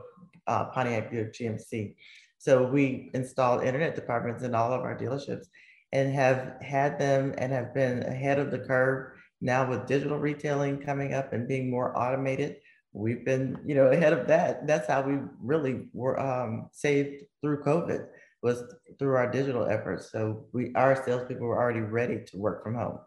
uh, 0.46 0.64
Pontiac 0.66 1.10
Buick 1.10 1.32
GMC. 1.32 1.94
So 2.38 2.66
we 2.66 3.10
installed 3.14 3.62
internet 3.62 3.94
departments 3.94 4.42
in 4.42 4.54
all 4.54 4.72
of 4.72 4.82
our 4.82 4.96
dealerships 4.96 5.46
and 5.92 6.12
have 6.12 6.56
had 6.60 6.98
them 6.98 7.34
and 7.38 7.52
have 7.52 7.72
been 7.72 8.02
ahead 8.02 8.38
of 8.38 8.50
the 8.50 8.58
curve 8.58 9.12
now 9.44 9.68
with 9.68 9.86
digital 9.86 10.18
retailing 10.18 10.80
coming 10.80 11.14
up 11.14 11.32
and 11.32 11.46
being 11.46 11.70
more 11.70 11.96
automated. 11.96 12.56
We've 12.92 13.24
been, 13.24 13.58
you 13.64 13.74
know, 13.74 13.88
ahead 13.88 14.12
of 14.12 14.26
that. 14.28 14.66
That's 14.66 14.88
how 14.88 15.02
we 15.02 15.18
really 15.40 15.88
were 15.92 16.18
um, 16.18 16.68
saved 16.72 17.24
through 17.40 17.62
COVID 17.62 18.06
was 18.42 18.62
through 18.98 19.16
our 19.16 19.30
digital 19.30 19.66
efforts. 19.66 20.10
So 20.12 20.46
we, 20.52 20.72
our 20.74 21.02
salespeople 21.04 21.46
were 21.46 21.56
already 21.56 21.80
ready 21.80 22.22
to 22.26 22.36
work 22.36 22.62
from 22.62 22.74
home 22.74 22.98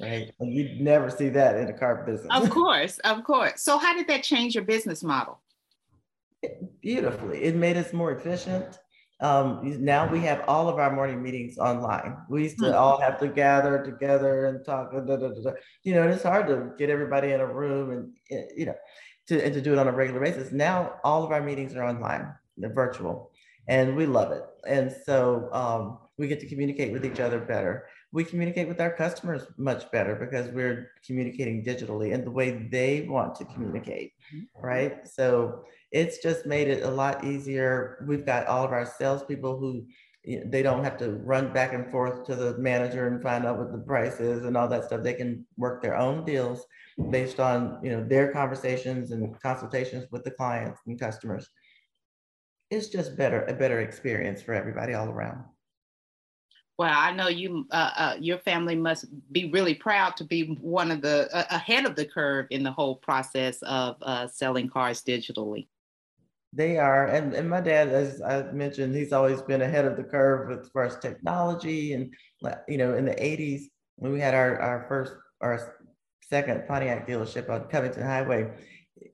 right? 0.00 0.32
And 0.40 0.52
you'd 0.52 0.80
never 0.80 1.10
see 1.10 1.28
that 1.30 1.56
in 1.56 1.68
a 1.68 1.72
car 1.72 2.04
business. 2.04 2.28
Of 2.30 2.50
course, 2.60 2.98
of 3.00 3.24
course. 3.24 3.62
So 3.62 3.78
how 3.78 3.94
did 3.94 4.08
that 4.08 4.22
change 4.22 4.54
your 4.54 4.64
business 4.64 5.02
model? 5.02 5.38
beautifully. 6.80 7.44
It 7.44 7.54
made 7.54 7.76
us 7.76 7.92
more 7.92 8.10
efficient. 8.10 8.80
Um, 9.22 9.60
now 9.84 10.10
we 10.10 10.18
have 10.20 10.42
all 10.48 10.68
of 10.68 10.80
our 10.80 10.92
morning 10.92 11.22
meetings 11.22 11.56
online. 11.56 12.16
We 12.28 12.42
used 12.42 12.58
to 12.58 12.64
mm-hmm. 12.64 12.76
all 12.76 13.00
have 13.00 13.20
to 13.20 13.28
gather 13.28 13.82
together 13.82 14.46
and 14.46 14.64
talk. 14.64 14.92
Da, 14.92 15.00
da, 15.00 15.16
da, 15.16 15.52
you 15.84 15.94
know, 15.94 16.08
it's 16.08 16.24
hard 16.24 16.48
to 16.48 16.72
get 16.76 16.90
everybody 16.90 17.30
in 17.30 17.40
a 17.40 17.46
room 17.46 17.90
and 17.90 18.12
eh, 18.32 18.46
you 18.56 18.66
know 18.66 18.74
to 19.28 19.44
and 19.44 19.54
to 19.54 19.60
do 19.60 19.72
it 19.72 19.78
on 19.78 19.86
a 19.86 19.92
regular 19.92 20.20
basis. 20.20 20.52
Now 20.52 20.94
all 21.04 21.22
of 21.22 21.30
our 21.30 21.40
meetings 21.40 21.76
are 21.76 21.84
online, 21.84 22.34
they're 22.56 22.72
virtual, 22.72 23.30
and 23.68 23.94
we 23.96 24.06
love 24.06 24.32
it. 24.32 24.42
And 24.66 24.92
so 25.06 25.48
um, 25.52 25.98
we 26.18 26.26
get 26.26 26.40
to 26.40 26.48
communicate 26.48 26.92
with 26.92 27.06
each 27.06 27.20
other 27.20 27.38
better. 27.38 27.86
We 28.10 28.24
communicate 28.24 28.68
with 28.68 28.80
our 28.80 28.90
customers 28.90 29.46
much 29.56 29.90
better 29.90 30.16
because 30.16 30.48
we're 30.48 30.90
communicating 31.06 31.64
digitally 31.64 32.12
and 32.12 32.24
the 32.26 32.30
way 32.30 32.68
they 32.70 33.06
want 33.08 33.36
to 33.36 33.44
communicate, 33.46 34.12
mm-hmm. 34.34 34.66
right? 34.66 35.08
So 35.08 35.64
it's 35.92 36.18
just 36.18 36.46
made 36.46 36.68
it 36.68 36.84
a 36.84 36.90
lot 36.90 37.24
easier. 37.24 38.04
We've 38.06 38.26
got 38.26 38.46
all 38.46 38.64
of 38.64 38.72
our 38.72 38.86
salespeople 38.86 39.58
who 39.58 39.86
they 40.24 40.62
don't 40.62 40.84
have 40.84 40.96
to 40.98 41.12
run 41.24 41.52
back 41.52 41.72
and 41.72 41.90
forth 41.90 42.24
to 42.26 42.36
the 42.36 42.56
manager 42.56 43.08
and 43.08 43.22
find 43.22 43.44
out 43.44 43.58
what 43.58 43.72
the 43.72 43.78
price 43.78 44.20
is 44.20 44.44
and 44.44 44.56
all 44.56 44.68
that 44.68 44.84
stuff. 44.84 45.02
They 45.02 45.14
can 45.14 45.44
work 45.56 45.82
their 45.82 45.96
own 45.96 46.24
deals 46.24 46.64
based 47.10 47.40
on 47.40 47.78
you 47.82 47.90
know 47.90 48.04
their 48.04 48.32
conversations 48.32 49.10
and 49.10 49.38
consultations 49.40 50.06
with 50.10 50.24
the 50.24 50.30
clients 50.30 50.80
and 50.86 50.98
customers. 50.98 51.48
It's 52.70 52.88
just 52.88 53.16
better 53.16 53.44
a 53.44 53.52
better 53.52 53.80
experience 53.80 54.42
for 54.42 54.54
everybody 54.54 54.94
all 54.94 55.08
around. 55.08 55.44
Well, 56.78 56.92
I 56.92 57.12
know 57.12 57.28
you, 57.28 57.66
uh, 57.70 57.90
uh, 57.96 58.16
your 58.18 58.38
family 58.38 58.74
must 58.74 59.04
be 59.30 59.50
really 59.50 59.74
proud 59.74 60.16
to 60.16 60.24
be 60.24 60.58
one 60.60 60.90
of 60.90 61.02
the 61.02 61.28
uh, 61.32 61.44
ahead 61.50 61.84
of 61.84 61.96
the 61.96 62.06
curve 62.06 62.46
in 62.50 62.62
the 62.62 62.72
whole 62.72 62.96
process 62.96 63.60
of 63.62 63.96
uh, 64.02 64.26
selling 64.26 64.68
cars 64.68 65.02
digitally. 65.02 65.66
They 66.54 66.76
are, 66.76 67.06
and, 67.06 67.32
and 67.32 67.48
my 67.48 67.62
dad, 67.62 67.88
as 67.88 68.20
I 68.20 68.42
mentioned, 68.52 68.94
he's 68.94 69.12
always 69.12 69.40
been 69.40 69.62
ahead 69.62 69.86
of 69.86 69.96
the 69.96 70.04
curve 70.04 70.48
with 70.48 70.70
first 70.72 71.00
technology. 71.00 71.94
And 71.94 72.12
you 72.68 72.76
know, 72.76 72.94
in 72.94 73.06
the 73.06 73.14
'80s, 73.14 73.62
when 73.96 74.12
we 74.12 74.20
had 74.20 74.34
our 74.34 74.60
our 74.60 74.84
first 74.86 75.14
our 75.40 75.78
second 76.28 76.66
Pontiac 76.68 77.06
dealership 77.06 77.48
on 77.48 77.68
Covington 77.68 78.02
Highway, 78.02 78.50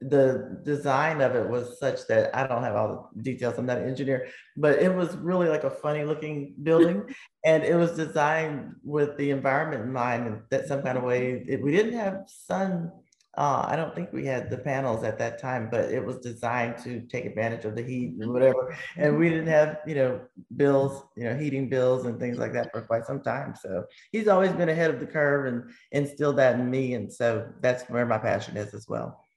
the 0.00 0.60
design 0.64 1.20
of 1.20 1.34
it 1.34 1.48
was 1.48 1.78
such 1.78 2.06
that 2.08 2.34
I 2.34 2.46
don't 2.46 2.62
have 2.62 2.76
all 2.76 3.10
the 3.14 3.22
details. 3.22 3.58
I'm 3.58 3.66
not 3.66 3.78
an 3.78 3.88
engineer, 3.88 4.28
but 4.56 4.80
it 4.80 4.94
was 4.94 5.16
really 5.16 5.48
like 5.48 5.64
a 5.64 5.70
funny 5.70 6.04
looking 6.04 6.54
building, 6.62 7.04
and 7.44 7.62
it 7.62 7.76
was 7.76 7.92
designed 7.92 8.74
with 8.82 9.16
the 9.16 9.30
environment 9.30 9.84
in 9.84 9.92
mind. 9.92 10.26
And 10.26 10.42
that 10.50 10.66
some 10.66 10.82
kind 10.82 10.98
of 10.98 11.04
way, 11.04 11.44
it, 11.46 11.62
we 11.62 11.70
didn't 11.70 11.98
have 11.98 12.24
sun 12.26 12.90
uh, 13.38 13.64
I 13.68 13.76
don't 13.76 13.94
think 13.94 14.12
we 14.12 14.26
had 14.26 14.50
the 14.50 14.58
panels 14.58 15.04
at 15.04 15.16
that 15.20 15.40
time, 15.40 15.68
but 15.70 15.92
it 15.92 16.04
was 16.04 16.18
designed 16.18 16.76
to 16.78 17.00
take 17.02 17.24
advantage 17.24 17.64
of 17.64 17.76
the 17.76 17.82
heat 17.82 18.16
and 18.18 18.32
whatever. 18.32 18.76
And 18.96 19.16
we 19.16 19.28
didn't 19.28 19.46
have, 19.46 19.78
you 19.86 19.94
know, 19.94 20.20
bills, 20.56 21.04
you 21.16 21.22
know, 21.22 21.36
heating 21.36 21.68
bills 21.68 22.06
and 22.06 22.18
things 22.18 22.36
like 22.36 22.52
that 22.54 22.72
for 22.72 22.82
quite 22.82 23.06
some 23.06 23.22
time. 23.22 23.54
So 23.54 23.84
he's 24.10 24.26
always 24.26 24.50
been 24.50 24.68
ahead 24.68 24.90
of 24.90 24.98
the 24.98 25.06
curve 25.06 25.46
and 25.46 25.70
instilled 25.92 26.38
that 26.38 26.56
in 26.56 26.68
me. 26.68 26.94
And 26.94 27.12
so 27.12 27.48
that's 27.60 27.88
where 27.88 28.06
my 28.06 28.18
passion 28.18 28.56
is 28.56 28.74
as 28.74 28.88
well. 28.88 29.27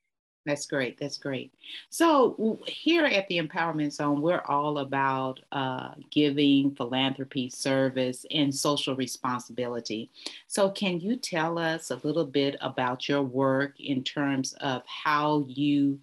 That's 0.45 0.65
great. 0.65 0.99
That's 0.99 1.17
great. 1.17 1.53
So, 1.89 2.59
here 2.65 3.05
at 3.05 3.27
the 3.27 3.37
Empowerment 3.37 3.93
Zone, 3.93 4.21
we're 4.21 4.41
all 4.47 4.79
about 4.79 5.39
uh, 5.51 5.91
giving, 6.09 6.73
philanthropy, 6.73 7.49
service, 7.49 8.25
and 8.31 8.53
social 8.53 8.95
responsibility. 8.95 10.09
So, 10.47 10.71
can 10.71 10.99
you 10.99 11.15
tell 11.15 11.59
us 11.59 11.91
a 11.91 12.01
little 12.03 12.25
bit 12.25 12.55
about 12.59 13.07
your 13.07 13.21
work 13.21 13.79
in 13.79 14.03
terms 14.03 14.53
of 14.61 14.81
how 14.87 15.45
you 15.47 15.99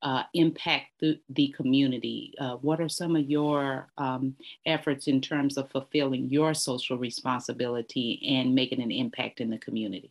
uh, 0.00 0.22
impact 0.32 0.86
the, 1.00 1.18
the 1.28 1.48
community? 1.48 2.32
Uh, 2.38 2.56
what 2.56 2.80
are 2.80 2.88
some 2.88 3.16
of 3.16 3.28
your 3.28 3.88
um, 3.98 4.34
efforts 4.64 5.08
in 5.08 5.20
terms 5.20 5.58
of 5.58 5.70
fulfilling 5.70 6.30
your 6.30 6.54
social 6.54 6.96
responsibility 6.96 8.20
and 8.26 8.54
making 8.54 8.80
an 8.80 8.90
impact 8.90 9.42
in 9.42 9.50
the 9.50 9.58
community? 9.58 10.10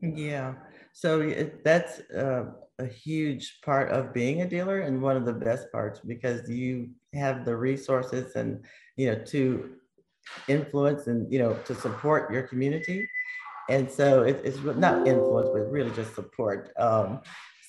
Yeah. 0.00 0.54
So 0.92 1.32
that's 1.64 2.00
uh, 2.10 2.46
a 2.78 2.86
huge 2.86 3.60
part 3.64 3.90
of 3.90 4.12
being 4.12 4.42
a 4.42 4.48
dealer 4.48 4.80
and 4.80 5.00
one 5.00 5.16
of 5.16 5.24
the 5.24 5.32
best 5.32 5.70
parts 5.70 6.00
because 6.00 6.48
you 6.48 6.90
have 7.14 7.44
the 7.44 7.56
resources 7.56 8.34
and 8.34 8.64
you 8.96 9.06
know 9.06 9.22
to 9.24 9.70
influence 10.48 11.06
and 11.06 11.30
you 11.32 11.38
know 11.38 11.54
to 11.64 11.74
support 11.74 12.32
your 12.32 12.42
community. 12.42 13.08
And 13.70 13.90
so 13.90 14.24
it, 14.24 14.42
it's 14.44 14.58
not 14.58 15.06
influence 15.06 15.48
but 15.52 15.70
really 15.70 15.90
just 15.92 16.14
support. 16.14 16.70
Um, 16.78 17.20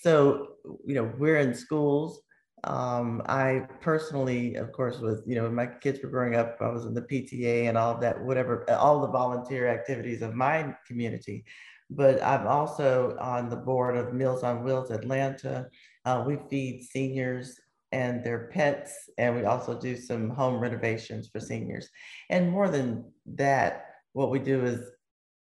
so 0.02 0.56
you 0.86 0.96
know 0.96 1.12
we're 1.18 1.38
in 1.38 1.54
schools. 1.54 2.22
Um, 2.64 3.22
i 3.28 3.68
personally 3.80 4.56
of 4.56 4.72
course 4.72 4.98
was 4.98 5.22
you 5.28 5.36
know 5.36 5.48
my 5.52 5.68
kids 5.68 6.00
were 6.02 6.10
growing 6.10 6.36
up 6.36 6.58
i 6.62 6.68
was 6.68 6.86
in 6.86 6.96
the 6.96 7.02
pta 7.02 7.70
and 7.70 7.78
all 7.78 7.94
of 7.94 8.02
that 8.02 8.20
whatever 8.20 8.68
all 8.72 9.02
the 9.02 9.08
volunteer 9.08 9.68
activities 9.68 10.24
of 10.24 10.34
my 10.34 10.74
community 10.88 11.46
but 11.90 12.22
I'm 12.24 12.48
also 12.48 13.18
on 13.20 13.50
the 13.50 13.56
board 13.56 13.96
of 13.98 14.14
Meals 14.14 14.44
on 14.44 14.64
Wheels 14.64 14.92
Atlanta. 14.92 15.68
Uh, 16.06 16.24
we 16.26 16.38
feed 16.50 16.84
seniors 16.84 17.60
and 17.92 18.24
their 18.24 18.50
pets, 18.52 19.10
and 19.18 19.36
we 19.36 19.46
also 19.46 19.80
do 19.80 19.96
some 19.96 20.30
home 20.30 20.60
renovations 20.60 21.30
for 21.32 21.40
seniors. 21.40 21.90
And 22.30 22.52
more 22.52 22.70
than 22.70 23.06
that, 23.28 23.86
what 24.14 24.32
we 24.32 24.40
do 24.40 24.66
is 24.66 24.82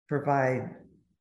provide 0.08 0.70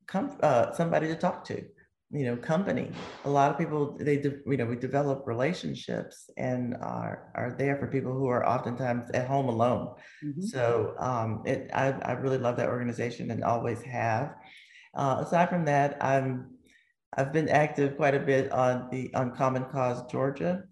com- 0.08 0.38
uh, 0.44 0.72
somebody 0.74 1.08
to 1.08 1.16
talk 1.16 1.44
to, 1.46 1.64
you 2.12 2.26
know, 2.26 2.36
company. 2.36 2.92
A 3.24 3.30
lot 3.30 3.50
of 3.50 3.58
people, 3.58 3.98
they, 4.00 4.18
de- 4.18 4.40
you 4.46 4.58
know, 4.58 4.66
we 4.66 4.76
develop 4.76 5.24
relationships 5.26 6.30
and 6.38 6.76
are, 6.76 7.32
are 7.34 7.56
there 7.58 7.78
for 7.78 7.88
people 7.88 8.14
who 8.14 8.28
are 8.28 8.48
oftentimes 8.48 9.10
at 9.12 9.28
home 9.28 9.48
alone. 9.48 9.96
Mm-hmm. 10.24 10.42
So 10.42 10.94
um, 11.00 11.42
it, 11.46 11.72
I, 11.74 11.92
I 12.04 12.12
really 12.14 12.38
love 12.38 12.58
that 12.58 12.70
organization 12.70 13.32
and 13.32 13.44
always 13.44 13.82
have. 13.84 14.36
Uh, 14.96 15.24
aside 15.26 15.50
from 15.50 15.66
that, 15.66 15.98
I'm 16.04 16.52
I've 17.18 17.32
been 17.32 17.50
active 17.50 17.96
quite 17.96 18.16
a 18.16 18.20
bit 18.20 18.52
on 18.52 18.90
the 18.92 19.14
on 19.14 19.36
Common 19.36 19.66
Cause 19.66 20.04
Georgia. 20.12 20.64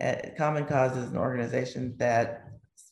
Uh, 0.00 0.16
Common 0.36 0.64
Cause 0.66 0.96
is 0.96 1.10
an 1.10 1.16
organization 1.16 1.94
that, 1.98 2.44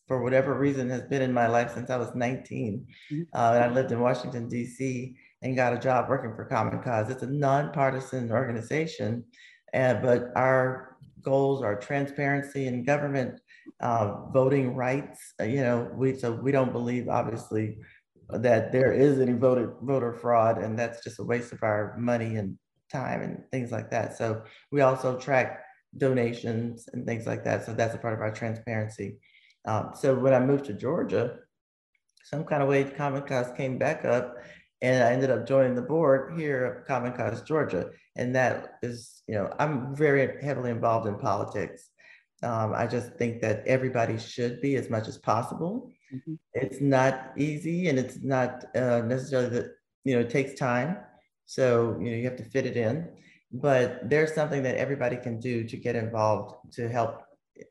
for 0.06 0.22
whatever 0.22 0.56
reason, 0.56 0.88
has 0.90 1.02
been 1.02 1.22
in 1.22 1.32
my 1.32 1.48
life 1.48 1.72
since 1.74 1.90
I 1.90 1.96
was 1.96 2.14
19. 2.14 2.86
Mm-hmm. 3.12 3.22
Uh, 3.34 3.52
and 3.54 3.64
I 3.64 3.68
lived 3.68 3.90
in 3.90 4.00
Washington 4.00 4.48
D.C. 4.48 5.16
and 5.42 5.56
got 5.56 5.72
a 5.72 5.78
job 5.78 6.08
working 6.08 6.34
for 6.36 6.44
Common 6.44 6.80
Cause. 6.82 7.10
It's 7.10 7.24
a 7.24 7.26
nonpartisan 7.26 8.30
organization 8.30 9.24
And, 9.72 10.00
but 10.02 10.30
our 10.36 10.96
goals 11.22 11.62
are 11.62 11.76
transparency 11.76 12.66
in 12.66 12.84
government, 12.84 13.40
uh, 13.80 14.26
voting 14.32 14.74
rights. 14.74 15.34
Uh, 15.40 15.44
you 15.44 15.62
know, 15.62 15.90
we 15.94 16.14
so 16.14 16.32
we 16.32 16.52
don't 16.52 16.72
believe 16.72 17.08
obviously 17.08 17.78
that 18.38 18.72
there 18.72 18.92
is 18.92 19.20
any 19.20 19.32
voter 19.32 19.74
voter 19.82 20.12
fraud, 20.12 20.58
and 20.58 20.78
that's 20.78 21.02
just 21.02 21.18
a 21.18 21.24
waste 21.24 21.52
of 21.52 21.62
our 21.62 21.96
money 21.98 22.36
and 22.36 22.58
time 22.90 23.22
and 23.22 23.42
things 23.50 23.72
like 23.72 23.90
that. 23.90 24.16
So 24.16 24.42
we 24.70 24.82
also 24.82 25.18
track 25.18 25.64
donations 25.96 26.88
and 26.92 27.06
things 27.06 27.26
like 27.26 27.44
that. 27.44 27.64
So 27.64 27.74
that's 27.74 27.94
a 27.94 27.98
part 27.98 28.14
of 28.14 28.20
our 28.20 28.32
transparency. 28.32 29.18
Um, 29.66 29.90
so 29.94 30.14
when 30.14 30.34
I 30.34 30.40
moved 30.40 30.66
to 30.66 30.72
Georgia, 30.72 31.38
some 32.24 32.44
kind 32.44 32.62
of 32.62 32.68
way 32.68 32.84
Common 32.84 33.22
Cause 33.22 33.52
came 33.56 33.78
back 33.78 34.04
up 34.04 34.36
and 34.80 35.02
I 35.02 35.12
ended 35.12 35.30
up 35.30 35.46
joining 35.46 35.74
the 35.74 35.82
board 35.82 36.38
here 36.38 36.64
of 36.64 36.86
Common 36.86 37.12
Cause 37.12 37.42
Georgia. 37.42 37.90
And 38.16 38.34
that 38.34 38.78
is, 38.82 39.22
you 39.28 39.34
know, 39.34 39.52
I'm 39.58 39.94
very 39.94 40.42
heavily 40.42 40.70
involved 40.70 41.06
in 41.06 41.18
politics. 41.18 41.90
Um, 42.42 42.72
I 42.74 42.86
just 42.86 43.14
think 43.14 43.40
that 43.42 43.64
everybody 43.66 44.18
should 44.18 44.60
be 44.60 44.76
as 44.76 44.90
much 44.90 45.06
as 45.06 45.18
possible. 45.18 45.92
Mm-hmm. 46.14 46.34
It's 46.54 46.80
not 46.80 47.32
easy 47.36 47.88
and 47.88 47.98
it's 47.98 48.18
not 48.22 48.64
uh, 48.76 49.02
necessarily 49.02 49.48
that, 49.50 49.66
you 50.04 50.14
know, 50.14 50.20
it 50.20 50.30
takes 50.30 50.54
time. 50.58 50.98
So, 51.46 51.96
you 52.00 52.10
know, 52.10 52.16
you 52.16 52.24
have 52.24 52.36
to 52.36 52.44
fit 52.44 52.66
it 52.66 52.76
in. 52.76 53.08
But 53.52 54.08
there's 54.08 54.34
something 54.34 54.62
that 54.62 54.76
everybody 54.76 55.16
can 55.16 55.38
do 55.38 55.64
to 55.64 55.76
get 55.76 55.94
involved 55.94 56.72
to 56.74 56.88
help 56.88 57.22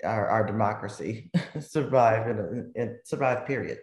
our, 0.04 0.28
our 0.28 0.46
democracy 0.46 1.32
survive 1.60 2.28
and 2.28 2.98
survive, 3.04 3.48
period. 3.48 3.80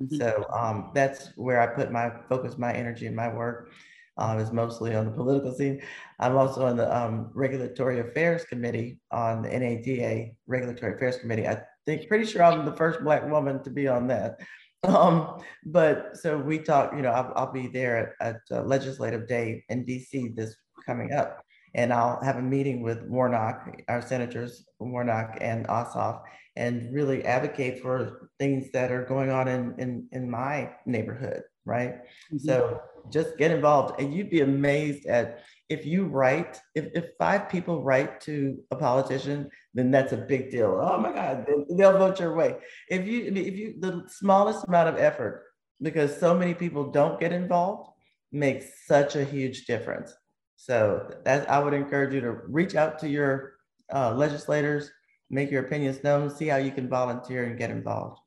Mm-hmm. 0.00 0.16
So 0.16 0.44
um, 0.52 0.90
that's 0.94 1.30
where 1.36 1.60
I 1.60 1.66
put 1.66 1.90
my 1.90 2.12
focus, 2.28 2.58
my 2.58 2.72
energy, 2.72 3.06
and 3.06 3.16
my 3.16 3.32
work 3.32 3.72
um, 4.18 4.38
is 4.38 4.52
mostly 4.52 4.94
on 4.94 5.06
the 5.06 5.10
political 5.12 5.54
scene. 5.54 5.80
I'm 6.18 6.36
also 6.36 6.66
on 6.66 6.76
the 6.76 6.94
um, 6.94 7.30
Regulatory 7.34 8.00
Affairs 8.00 8.44
Committee 8.44 8.98
on 9.10 9.42
the 9.42 9.48
NADA 9.48 10.32
Regulatory 10.46 10.94
Affairs 10.94 11.16
Committee. 11.16 11.46
I 11.46 11.62
think 11.88 12.06
pretty 12.06 12.26
sure 12.26 12.42
I'm 12.42 12.66
the 12.66 12.76
first 12.76 13.02
Black 13.02 13.28
woman 13.28 13.62
to 13.62 13.70
be 13.70 13.88
on 13.88 14.08
that. 14.08 14.40
Um, 14.84 15.42
but 15.66 16.16
so 16.16 16.38
we 16.38 16.60
talk, 16.60 16.92
you 16.94 17.02
know, 17.02 17.10
I'll, 17.10 17.32
I'll 17.34 17.52
be 17.52 17.66
there 17.66 18.14
at, 18.20 18.36
at 18.48 18.56
uh, 18.56 18.62
Legislative 18.62 19.26
Day 19.26 19.64
in 19.68 19.84
DC 19.84 20.36
this 20.36 20.54
coming 20.86 21.12
up. 21.12 21.42
And 21.74 21.92
I'll 21.92 22.22
have 22.22 22.36
a 22.36 22.42
meeting 22.42 22.80
with 22.80 23.02
Warnock, 23.02 23.82
our 23.88 24.00
senators, 24.00 24.64
Warnock 24.78 25.38
and 25.40 25.66
Ossoff, 25.66 26.20
and 26.54 26.94
really 26.94 27.24
advocate 27.24 27.82
for 27.82 28.30
things 28.38 28.70
that 28.70 28.92
are 28.92 29.04
going 29.04 29.30
on 29.32 29.48
in, 29.48 29.74
in, 29.78 30.08
in 30.12 30.30
my 30.30 30.70
neighborhood, 30.86 31.42
right? 31.64 31.94
Mm-hmm. 32.32 32.38
So 32.38 32.80
just 33.10 33.36
get 33.36 33.50
involved. 33.50 34.00
And 34.00 34.14
you'd 34.14 34.30
be 34.30 34.42
amazed 34.42 35.06
at 35.06 35.40
if 35.68 35.84
you 35.84 36.04
write, 36.04 36.60
if, 36.76 36.86
if 36.94 37.06
five 37.18 37.48
people 37.48 37.82
write 37.82 38.20
to 38.22 38.58
a 38.70 38.76
politician, 38.76 39.50
then 39.78 39.90
that's 39.90 40.12
a 40.12 40.16
big 40.16 40.50
deal. 40.50 40.80
Oh 40.82 40.98
my 40.98 41.12
God, 41.12 41.46
they'll 41.76 41.98
vote 41.98 42.18
your 42.20 42.34
way. 42.34 42.56
If 42.88 43.06
you, 43.06 43.32
if 43.34 43.56
you, 43.56 43.74
the 43.78 44.04
smallest 44.08 44.66
amount 44.66 44.88
of 44.88 44.96
effort, 44.96 45.44
because 45.80 46.18
so 46.18 46.34
many 46.34 46.54
people 46.54 46.90
don't 46.90 47.20
get 47.20 47.32
involved, 47.32 47.90
makes 48.32 48.66
such 48.86 49.14
a 49.16 49.24
huge 49.24 49.66
difference. 49.66 50.12
So 50.56 51.08
that 51.24 51.48
I 51.48 51.60
would 51.60 51.74
encourage 51.74 52.12
you 52.12 52.20
to 52.20 52.32
reach 52.32 52.74
out 52.74 52.98
to 53.00 53.08
your 53.08 53.54
uh, 53.94 54.12
legislators, 54.14 54.90
make 55.30 55.50
your 55.50 55.64
opinions 55.64 56.02
known, 56.02 56.28
see 56.28 56.48
how 56.48 56.56
you 56.56 56.72
can 56.72 56.88
volunteer 56.88 57.44
and 57.44 57.56
get 57.56 57.70
involved. 57.70 58.20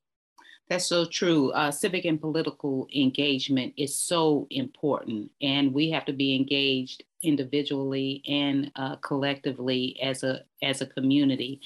That's 0.72 0.86
so 0.86 1.04
true. 1.04 1.52
Uh, 1.52 1.70
civic 1.70 2.06
and 2.06 2.22
political 2.22 2.88
engagement 2.96 3.74
is 3.76 3.94
so 3.94 4.48
important, 4.52 5.30
and 5.42 5.74
we 5.74 5.92
have 5.92 6.06
to 6.06 6.14
be 6.14 6.34
engaged 6.34 7.04
individually 7.22 8.24
and 8.26 8.72
uh, 8.78 8.96
collectively 8.96 10.00
as 10.02 10.24
a 10.24 10.46
as 10.64 10.80
a 10.80 10.86
community. 10.86 11.60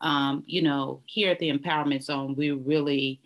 Um, 0.00 0.44
you 0.46 0.62
know, 0.62 1.02
here 1.06 1.32
at 1.32 1.40
the 1.40 1.50
Empowerment 1.50 2.04
Zone, 2.04 2.36
we 2.36 2.52
really 2.52 3.20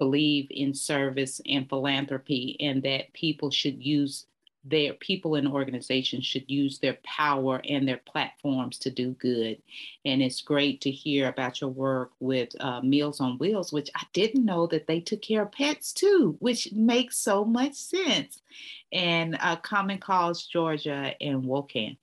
believe 0.00 0.48
in 0.50 0.74
service 0.74 1.40
and 1.46 1.68
philanthropy, 1.68 2.56
and 2.58 2.82
that 2.82 3.12
people 3.12 3.52
should 3.52 3.80
use 3.80 4.26
their 4.64 4.92
people 4.94 5.36
and 5.36 5.48
organizations 5.48 6.26
should 6.26 6.50
use 6.50 6.78
their 6.78 6.98
power 7.02 7.62
and 7.68 7.88
their 7.88 8.00
platforms 8.04 8.78
to 8.78 8.90
do 8.90 9.12
good. 9.12 9.60
And 10.04 10.20
it's 10.20 10.42
great 10.42 10.80
to 10.82 10.90
hear 10.90 11.28
about 11.28 11.60
your 11.60 11.70
work 11.70 12.10
with 12.20 12.50
uh, 12.60 12.80
Meals 12.82 13.20
on 13.20 13.38
Wheels, 13.38 13.72
which 13.72 13.90
I 13.94 14.02
didn't 14.12 14.44
know 14.44 14.66
that 14.66 14.86
they 14.86 15.00
took 15.00 15.22
care 15.22 15.42
of 15.42 15.52
pets 15.52 15.92
too, 15.92 16.36
which 16.40 16.72
makes 16.72 17.16
so 17.16 17.44
much 17.44 17.74
sense. 17.74 18.42
And 18.92 19.38
uh, 19.40 19.56
Common 19.56 19.98
Cause 19.98 20.46
Georgia 20.46 21.14
and 21.20 21.44
WOCAN. 21.44 21.96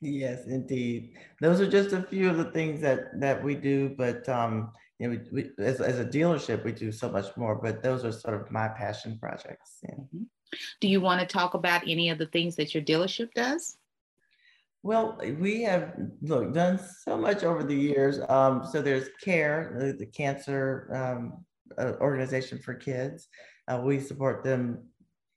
Yes, 0.00 0.46
indeed. 0.46 1.14
Those 1.40 1.60
are 1.60 1.68
just 1.68 1.92
a 1.92 2.02
few 2.02 2.30
of 2.30 2.36
the 2.36 2.50
things 2.52 2.80
that 2.82 3.18
that 3.18 3.42
we 3.42 3.56
do, 3.56 3.94
but 3.98 4.28
um, 4.28 4.70
you 5.00 5.08
know, 5.08 5.20
we, 5.32 5.42
we, 5.42 5.64
as, 5.64 5.80
as 5.80 5.98
a 5.98 6.04
dealership, 6.04 6.64
we 6.64 6.70
do 6.70 6.92
so 6.92 7.08
much 7.08 7.36
more. 7.36 7.56
But 7.56 7.82
those 7.82 8.04
are 8.04 8.12
sort 8.12 8.40
of 8.40 8.50
my 8.52 8.68
passion 8.68 9.18
projects. 9.18 9.78
Yeah. 9.82 9.94
Mm-hmm. 9.94 10.22
Do 10.80 10.88
you 10.88 11.00
want 11.00 11.20
to 11.20 11.26
talk 11.26 11.54
about 11.54 11.82
any 11.86 12.10
of 12.10 12.18
the 12.18 12.26
things 12.26 12.56
that 12.56 12.74
your 12.74 12.82
dealership 12.82 13.32
does? 13.34 13.76
Well, 14.82 15.20
we 15.38 15.62
have 15.62 15.94
look 16.22 16.54
done 16.54 16.78
so 17.02 17.16
much 17.16 17.42
over 17.42 17.64
the 17.64 17.74
years. 17.74 18.20
Um, 18.28 18.64
so 18.64 18.80
there's 18.80 19.08
CARE, 19.22 19.76
the, 19.78 19.92
the 19.92 20.06
cancer 20.06 20.88
um, 20.94 21.44
uh, 21.76 21.94
organization 22.00 22.58
for 22.58 22.74
kids. 22.74 23.28
Uh, 23.66 23.80
we 23.84 24.00
support 24.00 24.44
them 24.44 24.84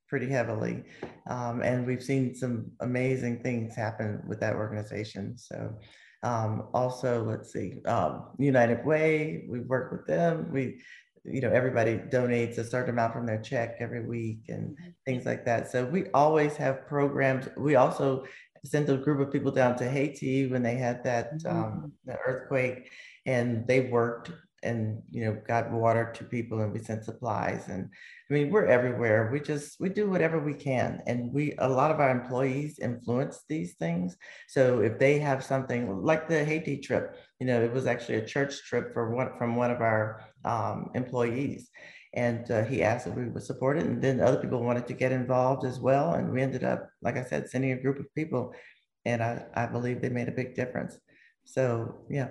pretty 0.07 0.29
heavily, 0.29 0.83
um, 1.29 1.61
and 1.61 1.87
we've 1.87 2.03
seen 2.03 2.35
some 2.35 2.71
amazing 2.81 3.41
things 3.41 3.75
happen 3.75 4.21
with 4.27 4.39
that 4.39 4.55
organization. 4.55 5.37
So 5.37 5.73
um, 6.23 6.67
also, 6.73 7.23
let's 7.23 7.51
see, 7.51 7.81
um, 7.85 8.27
United 8.37 8.85
Way, 8.85 9.45
we 9.49 9.61
work 9.61 9.91
with 9.91 10.05
them. 10.05 10.49
We 10.51 10.81
you 11.23 11.41
know, 11.41 11.51
everybody 11.51 11.97
donates 11.97 12.57
a 12.57 12.63
certain 12.63 12.91
amount 12.91 13.13
from 13.13 13.25
their 13.25 13.41
check 13.41 13.77
every 13.79 14.05
week 14.05 14.45
and 14.49 14.75
things 15.05 15.25
like 15.25 15.45
that. 15.45 15.71
So 15.71 15.85
we 15.85 16.05
always 16.13 16.55
have 16.57 16.87
programs. 16.87 17.47
We 17.57 17.75
also 17.75 18.25
sent 18.65 18.89
a 18.89 18.97
group 18.97 19.19
of 19.19 19.31
people 19.31 19.51
down 19.51 19.75
to 19.77 19.89
Haiti 19.89 20.47
when 20.47 20.63
they 20.63 20.75
had 20.75 21.03
that 21.03 21.35
mm-hmm. 21.35 21.57
um, 21.57 21.93
the 22.05 22.17
earthquake, 22.25 22.91
and 23.25 23.67
they 23.67 23.81
worked 23.81 24.31
and 24.63 25.01
you 25.09 25.25
know 25.25 25.41
got 25.47 25.71
water 25.71 26.11
to 26.13 26.23
people 26.23 26.61
and 26.61 26.71
we 26.71 26.79
sent 26.79 27.03
supplies 27.03 27.67
and 27.67 27.89
i 28.29 28.33
mean 28.33 28.49
we're 28.49 28.65
everywhere 28.65 29.29
we 29.31 29.39
just 29.39 29.79
we 29.79 29.89
do 29.89 30.09
whatever 30.09 30.39
we 30.39 30.53
can 30.53 31.01
and 31.07 31.33
we 31.33 31.55
a 31.59 31.67
lot 31.67 31.91
of 31.91 31.99
our 31.99 32.11
employees 32.11 32.77
influence 32.79 33.43
these 33.49 33.73
things 33.73 34.17
so 34.47 34.79
if 34.79 34.99
they 34.99 35.17
have 35.17 35.43
something 35.43 36.03
like 36.03 36.27
the 36.27 36.45
haiti 36.45 36.77
trip 36.77 37.17
you 37.39 37.47
know 37.47 37.61
it 37.61 37.73
was 37.73 37.87
actually 37.87 38.15
a 38.15 38.25
church 38.25 38.63
trip 38.63 38.93
for 38.93 39.15
one 39.15 39.31
from 39.37 39.55
one 39.55 39.71
of 39.71 39.81
our 39.81 40.21
um, 40.45 40.89
employees 40.95 41.69
and 42.13 42.51
uh, 42.51 42.63
he 42.63 42.83
asked 42.83 43.07
if 43.07 43.15
we 43.15 43.29
would 43.29 43.43
support 43.43 43.77
it 43.77 43.85
and 43.85 44.01
then 44.01 44.19
other 44.19 44.37
people 44.37 44.63
wanted 44.63 44.85
to 44.87 44.93
get 44.93 45.11
involved 45.11 45.65
as 45.65 45.79
well 45.79 46.13
and 46.13 46.31
we 46.31 46.41
ended 46.41 46.63
up 46.63 46.89
like 47.01 47.17
i 47.17 47.23
said 47.23 47.49
sending 47.49 47.71
a 47.71 47.81
group 47.81 47.99
of 47.99 48.13
people 48.15 48.53
and 49.05 49.23
i, 49.23 49.45
I 49.53 49.65
believe 49.65 50.01
they 50.01 50.09
made 50.09 50.27
a 50.27 50.33
big 50.33 50.55
difference 50.55 50.97
so 51.45 51.95
yeah 52.09 52.29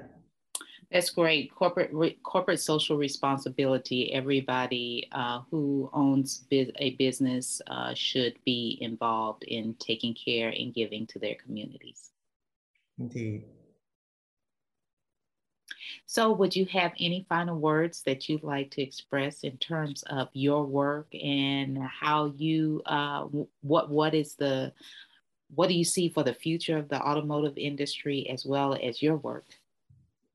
that's 0.91 1.11
great. 1.11 1.55
Corporate 1.55 1.91
re, 1.93 2.19
corporate 2.25 2.59
social 2.59 2.97
responsibility. 2.97 4.13
Everybody 4.13 5.09
uh, 5.13 5.43
who 5.51 5.89
owns 5.93 6.45
a 6.51 6.97
business 6.97 7.63
uh, 7.69 7.95
should 7.95 8.35
be 8.45 8.77
involved 8.81 9.45
in 9.45 9.75
taking 9.79 10.15
care 10.15 10.49
and 10.49 10.75
giving 10.75 11.07
to 11.09 11.21
their 11.21 11.37
communities. 11.37 12.11
Indeed. 12.99 13.45
So, 16.07 16.33
would 16.33 16.55
you 16.55 16.67
have 16.67 16.93
any 16.99 17.27
final 17.29 17.59
words 17.59 18.03
that 18.03 18.29
you'd 18.29 18.43
like 18.43 18.71
to 18.73 18.83
express 18.83 19.41
in 19.41 19.57
terms 19.59 20.03
of 20.05 20.29
your 20.33 20.65
work 20.65 21.09
and 21.15 21.79
how 21.79 22.33
you, 22.37 22.83
uh, 22.87 23.27
what 23.63 23.91
what 23.91 24.15
is 24.15 24.35
the, 24.35 24.73
what 25.55 25.69
do 25.69 25.75
you 25.75 25.85
see 25.85 26.09
for 26.09 26.23
the 26.23 26.35
future 26.35 26.79
of 26.79 26.89
the 26.89 27.01
automotive 27.01 27.57
industry 27.57 28.29
as 28.31 28.45
well 28.47 28.77
as 28.83 29.03
your 29.03 29.17
work? 29.17 29.47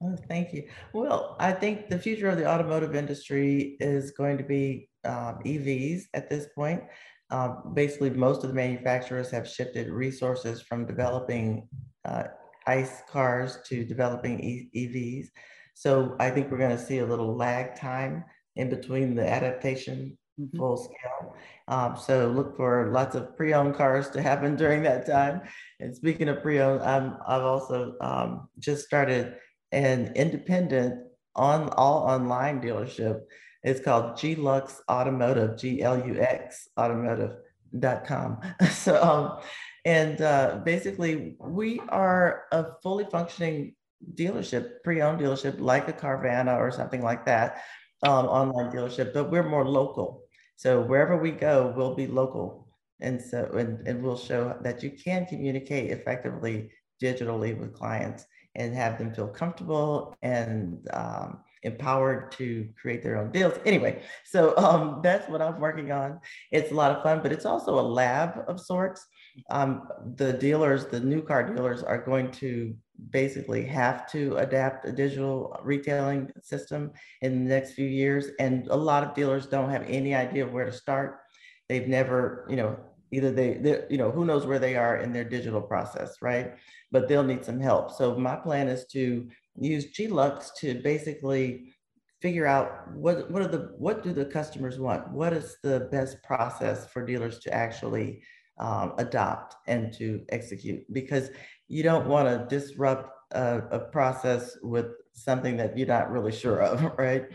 Oh, 0.03 0.15
thank 0.27 0.53
you. 0.53 0.67
Well, 0.93 1.35
I 1.39 1.51
think 1.51 1.89
the 1.89 1.97
future 1.97 2.27
of 2.27 2.37
the 2.37 2.47
automotive 2.47 2.95
industry 2.95 3.77
is 3.79 4.11
going 4.11 4.37
to 4.37 4.43
be 4.43 4.89
um, 5.05 5.39
EVs 5.45 6.03
at 6.13 6.29
this 6.29 6.47
point. 6.53 6.83
Um, 7.31 7.71
basically, 7.73 8.11
most 8.11 8.43
of 8.43 8.49
the 8.49 8.55
manufacturers 8.55 9.31
have 9.31 9.47
shifted 9.47 9.89
resources 9.89 10.61
from 10.61 10.85
developing 10.85 11.67
uh, 12.03 12.25
ICE 12.67 13.01
cars 13.09 13.59
to 13.67 13.85
developing 13.85 14.39
e- 14.39 14.69
EVs. 14.75 15.27
So 15.73 16.15
I 16.19 16.29
think 16.29 16.51
we're 16.51 16.57
going 16.57 16.75
to 16.75 16.83
see 16.83 16.99
a 16.99 17.05
little 17.05 17.35
lag 17.35 17.75
time 17.75 18.23
in 18.55 18.69
between 18.69 19.15
the 19.15 19.27
adaptation 19.27 20.17
mm-hmm. 20.39 20.57
full 20.57 20.77
scale. 20.77 21.35
Um, 21.67 21.97
so 21.97 22.27
look 22.27 22.55
for 22.55 22.91
lots 22.93 23.15
of 23.15 23.35
pre-owned 23.35 23.75
cars 23.75 24.09
to 24.11 24.21
happen 24.21 24.55
during 24.63 24.83
that 24.83 25.05
time. 25.05 25.41
And 25.79 25.95
speaking 25.95 26.29
of 26.29 26.41
pre-owned, 26.41 26.81
I'm, 26.81 27.17
I've 27.27 27.43
also 27.43 27.95
um, 28.01 28.49
just 28.59 28.85
started 28.85 29.35
an 29.71 30.13
independent 30.15 31.01
on 31.35 31.69
all 31.69 32.03
online 32.03 32.61
dealership. 32.61 33.21
It's 33.63 33.81
called 33.81 34.13
Glux 34.13 34.79
Automotive, 34.89 35.57
G 35.57 35.81
L 35.81 36.05
U 36.07 36.19
X 36.19 36.69
Automotive.com. 36.79 38.39
so, 38.71 39.03
um, 39.03 39.39
And 39.85 40.19
uh, 40.21 40.61
basically, 40.65 41.35
we 41.39 41.79
are 41.89 42.45
a 42.51 42.65
fully 42.81 43.05
functioning 43.05 43.75
dealership, 44.15 44.83
pre-owned 44.83 45.19
dealership, 45.19 45.59
like 45.59 45.87
a 45.87 45.93
Carvana 45.93 46.57
or 46.57 46.71
something 46.71 47.01
like 47.01 47.25
that, 47.25 47.63
um, 48.03 48.25
online 48.25 48.71
dealership, 48.71 49.13
but 49.13 49.31
we're 49.31 49.47
more 49.47 49.67
local. 49.67 50.23
So 50.57 50.81
wherever 50.81 51.17
we 51.17 51.31
go, 51.31 51.73
we'll 51.75 51.95
be 51.95 52.07
local. 52.07 52.67
And 53.01 53.21
so, 53.21 53.49
and, 53.57 53.85
and 53.87 54.01
we'll 54.01 54.17
show 54.17 54.57
that 54.61 54.81
you 54.81 54.91
can 54.91 55.25
communicate 55.25 55.91
effectively 55.91 56.71
digitally 57.01 57.57
with 57.57 57.73
clients 57.73 58.25
and 58.55 58.73
have 58.73 58.97
them 58.97 59.13
feel 59.13 59.27
comfortable 59.27 60.15
and 60.21 60.87
um, 60.93 61.39
empowered 61.63 62.31
to 62.31 62.69
create 62.79 63.03
their 63.03 63.17
own 63.17 63.31
deals. 63.31 63.59
Anyway, 63.65 64.01
so 64.23 64.55
um, 64.57 65.01
that's 65.03 65.27
what 65.27 65.41
I'm 65.41 65.59
working 65.59 65.91
on. 65.91 66.19
It's 66.51 66.71
a 66.71 66.75
lot 66.75 66.95
of 66.95 67.03
fun, 67.03 67.19
but 67.21 67.33
it's 67.33 67.45
also 67.45 67.77
a 67.77 67.81
lab 67.81 68.45
of 68.47 68.61
sorts. 68.61 69.05
Um, 69.49 69.87
the 70.15 70.33
dealers, 70.33 70.85
the 70.85 70.99
new 70.99 71.21
car 71.21 71.43
dealers, 71.43 71.83
are 71.83 72.03
going 72.03 72.31
to 72.31 72.75
basically 73.09 73.65
have 73.65 74.09
to 74.11 74.35
adapt 74.37 74.85
a 74.85 74.91
digital 74.91 75.57
retailing 75.63 76.31
system 76.41 76.91
in 77.21 77.43
the 77.43 77.49
next 77.53 77.73
few 77.73 77.87
years. 77.87 78.29
And 78.39 78.67
a 78.67 78.75
lot 78.75 79.03
of 79.03 79.13
dealers 79.13 79.47
don't 79.47 79.69
have 79.69 79.83
any 79.87 80.15
idea 80.15 80.47
where 80.47 80.65
to 80.65 80.71
start. 80.71 81.19
They've 81.67 81.87
never, 81.87 82.45
you 82.49 82.55
know, 82.55 82.77
either 83.11 83.31
they, 83.31 83.83
you 83.89 83.97
know, 83.97 84.11
who 84.11 84.25
knows 84.25 84.45
where 84.45 84.59
they 84.59 84.75
are 84.75 84.97
in 84.97 85.11
their 85.11 85.23
digital 85.23 85.61
process, 85.61 86.17
right? 86.21 86.55
But 86.91 87.07
they'll 87.07 87.23
need 87.23 87.45
some 87.45 87.59
help. 87.59 87.91
So 87.91 88.17
my 88.17 88.35
plan 88.35 88.67
is 88.67 88.85
to 88.87 89.29
use 89.59 89.85
G 89.91 90.07
Lux 90.07 90.51
to 90.59 90.75
basically 90.81 91.73
figure 92.21 92.47
out 92.47 92.91
what 92.93 93.29
what 93.29 93.41
are 93.41 93.47
the 93.47 93.73
what 93.77 94.03
do 94.03 94.13
the 94.13 94.25
customers 94.25 94.79
want? 94.79 95.11
What 95.11 95.33
is 95.33 95.57
the 95.63 95.89
best 95.91 96.23
process 96.23 96.87
for 96.87 97.05
dealers 97.05 97.39
to 97.39 97.53
actually 97.53 98.23
um, 98.57 98.93
adopt 98.97 99.55
and 99.67 99.93
to 99.93 100.21
execute? 100.29 100.81
Because 100.93 101.29
you 101.67 101.83
don't 101.83 102.07
want 102.07 102.27
to 102.27 102.45
disrupt 102.55 103.09
a, 103.31 103.61
a, 103.71 103.79
process 103.79 104.57
with 104.61 104.87
something 105.13 105.57
that 105.57 105.77
you're 105.77 105.87
not 105.87 106.11
really 106.11 106.31
sure 106.31 106.61
of, 106.61 106.83
right? 106.97 107.25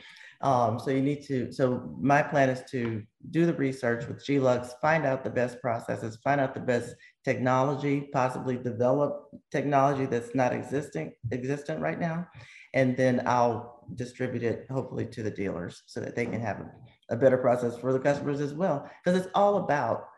Um, 0.43 0.79
so 0.79 0.91
you 0.91 1.03
need 1.03 1.23
to. 1.27 1.53
So 1.53 1.95
my 2.01 2.23
plan 2.23 2.49
is 2.49 2.63
to 2.71 3.03
do 3.31 3.45
the 3.45 3.53
research 3.55 4.07
with 4.07 4.25
G 4.25 4.39
Lux, 4.39 4.75
find 4.81 5.05
out 5.05 5.23
the 5.23 5.31
best 5.31 5.61
processes, 5.61 6.19
find 6.25 6.41
out 6.41 6.55
the 6.55 6.61
best 6.61 6.95
technology, 7.25 8.09
possibly 8.13 8.57
develop 8.57 9.29
technology 9.51 10.07
that's 10.07 10.35
not 10.35 10.55
existing 10.55 11.13
existent 11.31 11.81
right 11.81 12.01
now, 12.01 12.27
and 12.73 12.97
then 12.97 13.23
I'll 13.27 13.85
distribute 13.97 14.43
it 14.43 14.67
hopefully 14.71 15.05
to 15.07 15.23
the 15.23 15.31
dealers 15.31 15.83
so 15.87 16.01
that 16.01 16.17
they 16.17 16.25
can 16.25 16.41
have 16.41 16.61
a, 16.61 17.15
a 17.15 17.17
better 17.17 17.37
process 17.37 17.77
for 17.77 17.93
the 17.93 17.99
customers 17.99 18.41
as 18.41 18.55
well. 18.55 18.89
Because 19.05 19.21
it's 19.21 19.31
all 19.35 19.59
about 19.59 20.09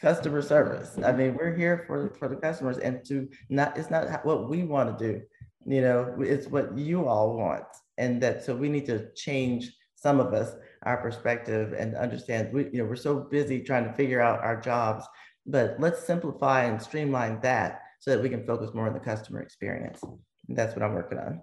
customer 0.00 0.42
service. 0.42 0.98
I 1.04 1.12
mean, 1.12 1.34
we're 1.34 1.54
here 1.54 1.84
for 1.86 2.14
for 2.18 2.28
the 2.28 2.36
customers, 2.36 2.78
and 2.78 3.04
to 3.06 3.28
not 3.48 3.76
it's 3.76 3.90
not 3.90 4.24
what 4.24 4.48
we 4.48 4.62
want 4.62 4.98
to 4.98 5.12
do. 5.12 5.22
You 5.66 5.80
know, 5.80 6.16
it's 6.20 6.46
what 6.46 6.76
you 6.76 7.06
all 7.08 7.36
want, 7.36 7.64
and 7.98 8.22
that 8.22 8.44
so 8.44 8.54
we 8.54 8.68
need 8.68 8.86
to 8.86 9.12
change 9.14 9.72
some 9.94 10.20
of 10.20 10.34
us 10.34 10.54
our 10.82 10.98
perspective 10.98 11.72
and 11.72 11.96
understand 11.96 12.52
we 12.52 12.64
you 12.64 12.78
know 12.78 12.84
we're 12.84 12.94
so 12.94 13.20
busy 13.20 13.62
trying 13.62 13.84
to 13.84 13.92
figure 13.94 14.20
out 14.20 14.40
our 14.40 14.60
jobs 14.60 15.06
but 15.46 15.76
let's 15.78 16.04
simplify 16.04 16.64
and 16.64 16.80
streamline 16.80 17.40
that 17.40 17.82
so 18.00 18.10
that 18.10 18.22
we 18.22 18.28
can 18.28 18.46
focus 18.46 18.72
more 18.74 18.86
on 18.86 18.94
the 18.94 19.00
customer 19.00 19.40
experience. 19.40 20.00
And 20.48 20.56
that's 20.56 20.74
what 20.74 20.82
I'm 20.82 20.94
working 20.94 21.18
on. 21.18 21.42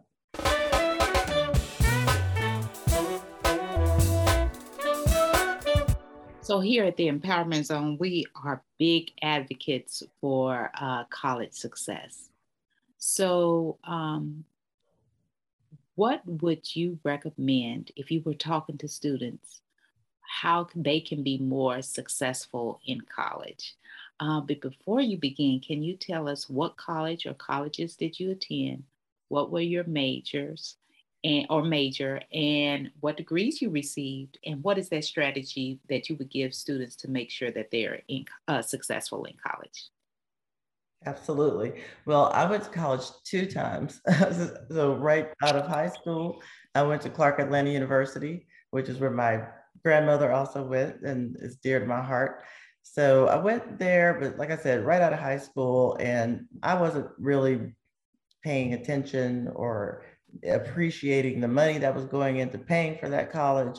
So, 6.44 6.60
here 6.60 6.86
at 6.86 6.98
the 6.98 7.08
Empowerment 7.08 7.66
Zone, 7.66 7.98
we 8.00 8.26
are 8.44 8.64
big 8.80 9.12
advocates 9.22 10.02
for 10.20 10.72
uh, 10.74 11.04
college 11.12 11.54
success. 11.54 12.30
So, 12.98 13.78
um, 13.84 14.44
what 15.94 16.24
would 16.26 16.76
you 16.76 16.98
recommend 17.04 17.92
if 17.96 18.10
you 18.10 18.24
were 18.26 18.34
talking 18.34 18.80
to 18.80 18.88
students 18.88 19.62
how 20.22 20.68
they 20.76 21.00
can 21.00 21.22
be 21.22 21.38
more 21.38 21.84
successful 21.84 22.80
in 22.88 23.02
college? 23.02 23.76
Uh, 24.20 24.42
but 24.42 24.62
before 24.62 25.00
you 25.00 25.20
begin, 25.20 25.60
can 25.60 25.84
you 25.84 25.96
tell 25.96 26.28
us 26.28 26.50
what 26.50 26.76
college 26.76 27.28
or 27.28 27.36
colleges 27.36 27.96
did 27.96 28.20
you 28.20 28.32
attend? 28.32 28.84
What 29.28 29.52
were 29.52 29.62
your 29.62 29.84
majors 29.84 30.78
and 31.24 31.46
or 31.50 31.64
major 31.64 32.22
and 32.34 32.90
what 33.00 33.18
degrees 33.18 33.62
you 33.62 33.70
received? 33.70 34.40
And 34.46 34.64
what 34.64 34.78
is 34.78 34.90
that 34.90 35.04
strategy 35.04 35.80
that 35.90 36.10
you 36.10 36.16
would 36.16 36.30
give 36.30 36.54
students 36.54 36.96
to 36.98 37.10
make 37.10 37.30
sure 37.30 37.52
that 37.52 37.72
they're 37.72 38.02
in, 38.08 38.26
uh, 38.48 38.62
successful 38.62 39.26
in 39.26 39.36
college? 39.46 39.90
Absolutely. 41.06 41.82
Well, 42.06 42.32
I 42.34 42.46
went 42.46 42.64
to 42.64 42.70
college 42.70 43.06
two 43.24 43.48
times. 43.48 44.02
so 44.70 44.96
right 44.96 45.30
out 45.44 45.56
of 45.56 45.68
high 45.68 45.90
school, 45.90 46.42
I 46.76 46.84
went 46.84 47.02
to 47.04 47.10
Clark 47.10 47.40
Atlanta 47.40 47.72
University, 47.72 48.46
which 48.70 48.88
is 48.88 49.00
where 49.00 49.10
my 49.10 49.44
grandmother 49.84 50.32
also 50.32 50.64
went 50.64 51.02
and 51.02 51.36
is 51.40 51.58
dear 51.58 51.80
to 51.80 51.86
my 51.88 52.02
heart. 52.02 52.44
So 52.84 53.28
I 53.28 53.38
went 53.38 53.80
there, 53.80 54.18
but 54.20 54.38
like 54.38 54.52
I 54.52 54.58
said, 54.58 54.86
right 54.86 55.02
out 55.02 55.14
of 55.14 55.20
high 55.20 55.38
school, 55.38 55.98
and 56.00 56.46
I 56.62 56.76
wasn't 56.76 57.08
really 57.18 57.74
paying 58.44 58.74
attention 58.74 59.48
or 59.56 60.04
appreciating 60.48 61.42
the 61.42 61.48
money 61.48 61.78
that 61.78 61.96
was 61.96 62.06
going 62.06 62.38
into 62.38 62.58
paying 62.58 62.98
for 62.98 63.10
that 63.10 63.32
college, 63.32 63.78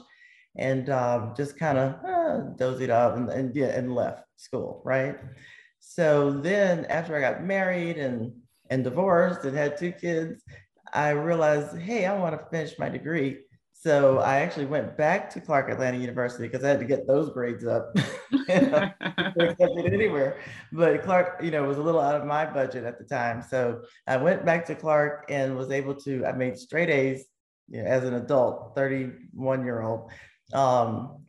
and 0.56 0.90
um, 0.90 1.34
just 1.36 1.58
kind 1.58 1.78
of 1.78 1.92
uh, 2.04 2.40
dozied 2.56 2.94
off 2.94 3.16
and, 3.16 3.28
and, 3.30 3.54
yeah, 3.56 3.68
and 3.68 3.94
left 3.94 4.24
school, 4.36 4.82
right? 4.84 5.16
So 5.80 6.30
then 6.30 6.84
after 6.86 7.16
I 7.16 7.20
got 7.20 7.44
married 7.44 7.98
and 7.98 8.32
and 8.70 8.84
divorced 8.84 9.44
and 9.44 9.56
had 9.56 9.76
two 9.76 9.92
kids, 9.92 10.42
I 10.92 11.10
realized, 11.10 11.76
hey, 11.78 12.06
I 12.06 12.16
want 12.18 12.38
to 12.38 12.46
finish 12.50 12.78
my 12.78 12.88
degree. 12.88 13.38
So 13.82 14.18
I 14.18 14.38
actually 14.38 14.66
went 14.66 14.96
back 14.96 15.28
to 15.30 15.40
Clark 15.40 15.68
Atlanta 15.68 15.98
University 15.98 16.46
because 16.46 16.62
I 16.62 16.68
had 16.68 16.78
to 16.78 16.84
get 16.84 17.04
those 17.08 17.30
grades 17.30 17.66
up. 17.66 17.96
To 18.48 19.48
accepted 19.48 19.86
anywhere. 19.92 20.38
But 20.72 21.02
Clark, 21.02 21.42
you 21.42 21.50
know, 21.50 21.64
was 21.64 21.78
a 21.78 21.82
little 21.82 22.00
out 22.00 22.20
of 22.20 22.26
my 22.26 22.44
budget 22.44 22.84
at 22.84 22.98
the 22.98 23.04
time. 23.04 23.42
So 23.42 23.82
I 24.06 24.18
went 24.18 24.44
back 24.44 24.66
to 24.66 24.74
Clark 24.74 25.26
and 25.30 25.56
was 25.56 25.70
able 25.70 25.94
to, 26.02 26.26
I 26.26 26.32
made 26.32 26.58
straight 26.58 26.90
A's 26.90 27.24
you 27.68 27.82
know, 27.82 27.88
as 27.88 28.04
an 28.04 28.14
adult, 28.14 28.74
31 28.74 29.64
year 29.64 29.80
old, 29.82 30.10
um, 30.52 31.24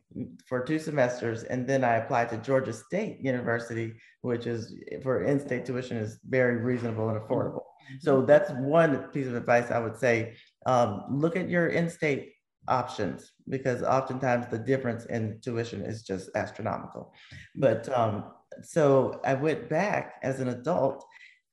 for 0.46 0.64
two 0.64 0.78
semesters. 0.78 1.44
And 1.44 1.66
then 1.66 1.82
I 1.82 1.96
applied 1.96 2.28
to 2.30 2.36
Georgia 2.38 2.72
State 2.72 3.20
University, 3.20 3.94
which 4.20 4.46
is 4.46 4.74
for 5.02 5.24
in-state 5.24 5.64
tuition 5.64 5.96
is 5.96 6.18
very 6.28 6.56
reasonable 6.56 7.08
and 7.08 7.20
affordable. 7.20 7.62
So 8.00 8.22
that's 8.22 8.50
one 8.50 8.98
piece 9.12 9.28
of 9.28 9.34
advice 9.34 9.70
I 9.70 9.78
would 9.78 9.96
say. 9.96 10.34
Um, 10.66 11.04
look 11.10 11.36
at 11.36 11.48
your 11.48 11.68
in-state 11.68 12.33
options 12.68 13.32
because 13.48 13.82
oftentimes 13.82 14.46
the 14.48 14.58
difference 14.58 15.06
in 15.06 15.38
tuition 15.40 15.82
is 15.82 16.02
just 16.02 16.30
astronomical. 16.34 17.12
But 17.54 17.88
um, 17.96 18.24
so 18.62 19.20
I 19.24 19.34
went 19.34 19.68
back 19.68 20.14
as 20.22 20.40
an 20.40 20.48
adult. 20.48 21.04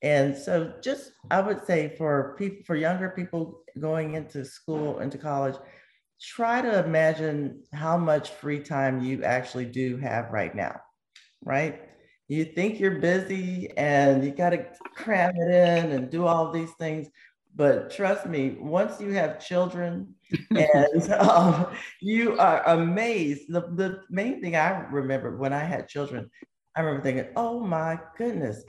And 0.01 0.35
so 0.35 0.73
just 0.81 1.11
I 1.29 1.41
would 1.41 1.65
say 1.65 1.95
for 1.97 2.35
people 2.37 2.63
for 2.65 2.75
younger 2.75 3.09
people 3.09 3.61
going 3.79 4.15
into 4.15 4.43
school, 4.43 4.99
into 4.99 5.17
college, 5.17 5.55
try 6.21 6.61
to 6.61 6.83
imagine 6.83 7.63
how 7.73 7.97
much 7.97 8.29
free 8.29 8.59
time 8.59 9.03
you 9.03 9.23
actually 9.23 9.65
do 9.65 9.97
have 9.97 10.31
right 10.31 10.55
now, 10.55 10.79
right? 11.43 11.81
You 12.27 12.45
think 12.45 12.79
you're 12.79 12.99
busy 12.99 13.69
and 13.75 14.23
you 14.23 14.31
got 14.31 14.51
to 14.51 14.65
cram 14.95 15.33
it 15.35 15.49
in 15.49 15.91
and 15.91 16.09
do 16.09 16.25
all 16.25 16.51
these 16.51 16.71
things. 16.79 17.09
But 17.55 17.91
trust 17.91 18.25
me, 18.27 18.55
once 18.59 19.01
you 19.01 19.11
have 19.11 19.45
children 19.45 20.15
and 20.51 21.11
um, 21.19 21.67
you 21.99 22.37
are 22.37 22.63
amazed. 22.67 23.43
The, 23.49 23.61
the 23.61 24.01
main 24.09 24.41
thing 24.41 24.55
I 24.55 24.85
remember 24.89 25.35
when 25.35 25.51
I 25.51 25.63
had 25.63 25.89
children, 25.89 26.29
I 26.75 26.81
remember 26.81 27.03
thinking, 27.03 27.27
oh 27.35 27.59
my 27.59 27.99
goodness, 28.17 28.63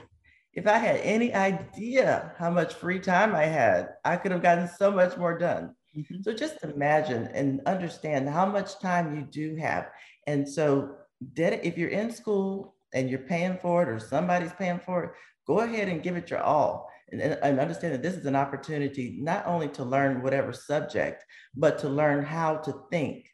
if 0.53 0.67
I 0.67 0.77
had 0.77 0.97
any 0.97 1.33
idea 1.33 2.33
how 2.37 2.49
much 2.49 2.73
free 2.73 2.99
time 2.99 3.33
I 3.33 3.45
had, 3.45 3.89
I 4.03 4.17
could 4.17 4.31
have 4.31 4.43
gotten 4.43 4.67
so 4.67 4.91
much 4.91 5.17
more 5.17 5.37
done. 5.37 5.75
Mm-hmm. 5.97 6.21
So 6.21 6.33
just 6.33 6.63
imagine 6.63 7.27
and 7.27 7.61
understand 7.65 8.27
how 8.29 8.45
much 8.45 8.79
time 8.79 9.15
you 9.15 9.21
do 9.23 9.55
have. 9.55 9.89
And 10.27 10.47
so, 10.47 10.95
if 11.37 11.77
you're 11.77 11.89
in 11.89 12.11
school 12.11 12.75
and 12.93 13.09
you're 13.09 13.19
paying 13.19 13.57
for 13.61 13.83
it 13.83 13.89
or 13.89 13.99
somebody's 13.99 14.53
paying 14.53 14.79
for 14.79 15.03
it, 15.05 15.11
go 15.47 15.59
ahead 15.59 15.87
and 15.87 16.03
give 16.03 16.17
it 16.17 16.29
your 16.29 16.41
all 16.41 16.89
and, 17.11 17.21
and 17.21 17.59
understand 17.59 17.93
that 17.93 18.01
this 18.01 18.15
is 18.15 18.25
an 18.25 18.35
opportunity 18.35 19.17
not 19.19 19.45
only 19.45 19.67
to 19.69 19.83
learn 19.83 20.21
whatever 20.21 20.53
subject, 20.53 21.23
but 21.55 21.77
to 21.79 21.89
learn 21.89 22.23
how 22.23 22.57
to 22.57 22.73
think, 22.91 23.25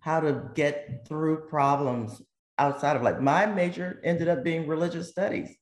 how 0.00 0.20
to 0.20 0.50
get 0.54 1.06
through 1.06 1.48
problems 1.48 2.22
outside 2.58 2.96
of 2.96 3.02
like 3.02 3.20
my 3.20 3.46
major 3.46 4.00
ended 4.04 4.28
up 4.28 4.42
being 4.42 4.66
religious 4.66 5.08
studies. 5.08 5.56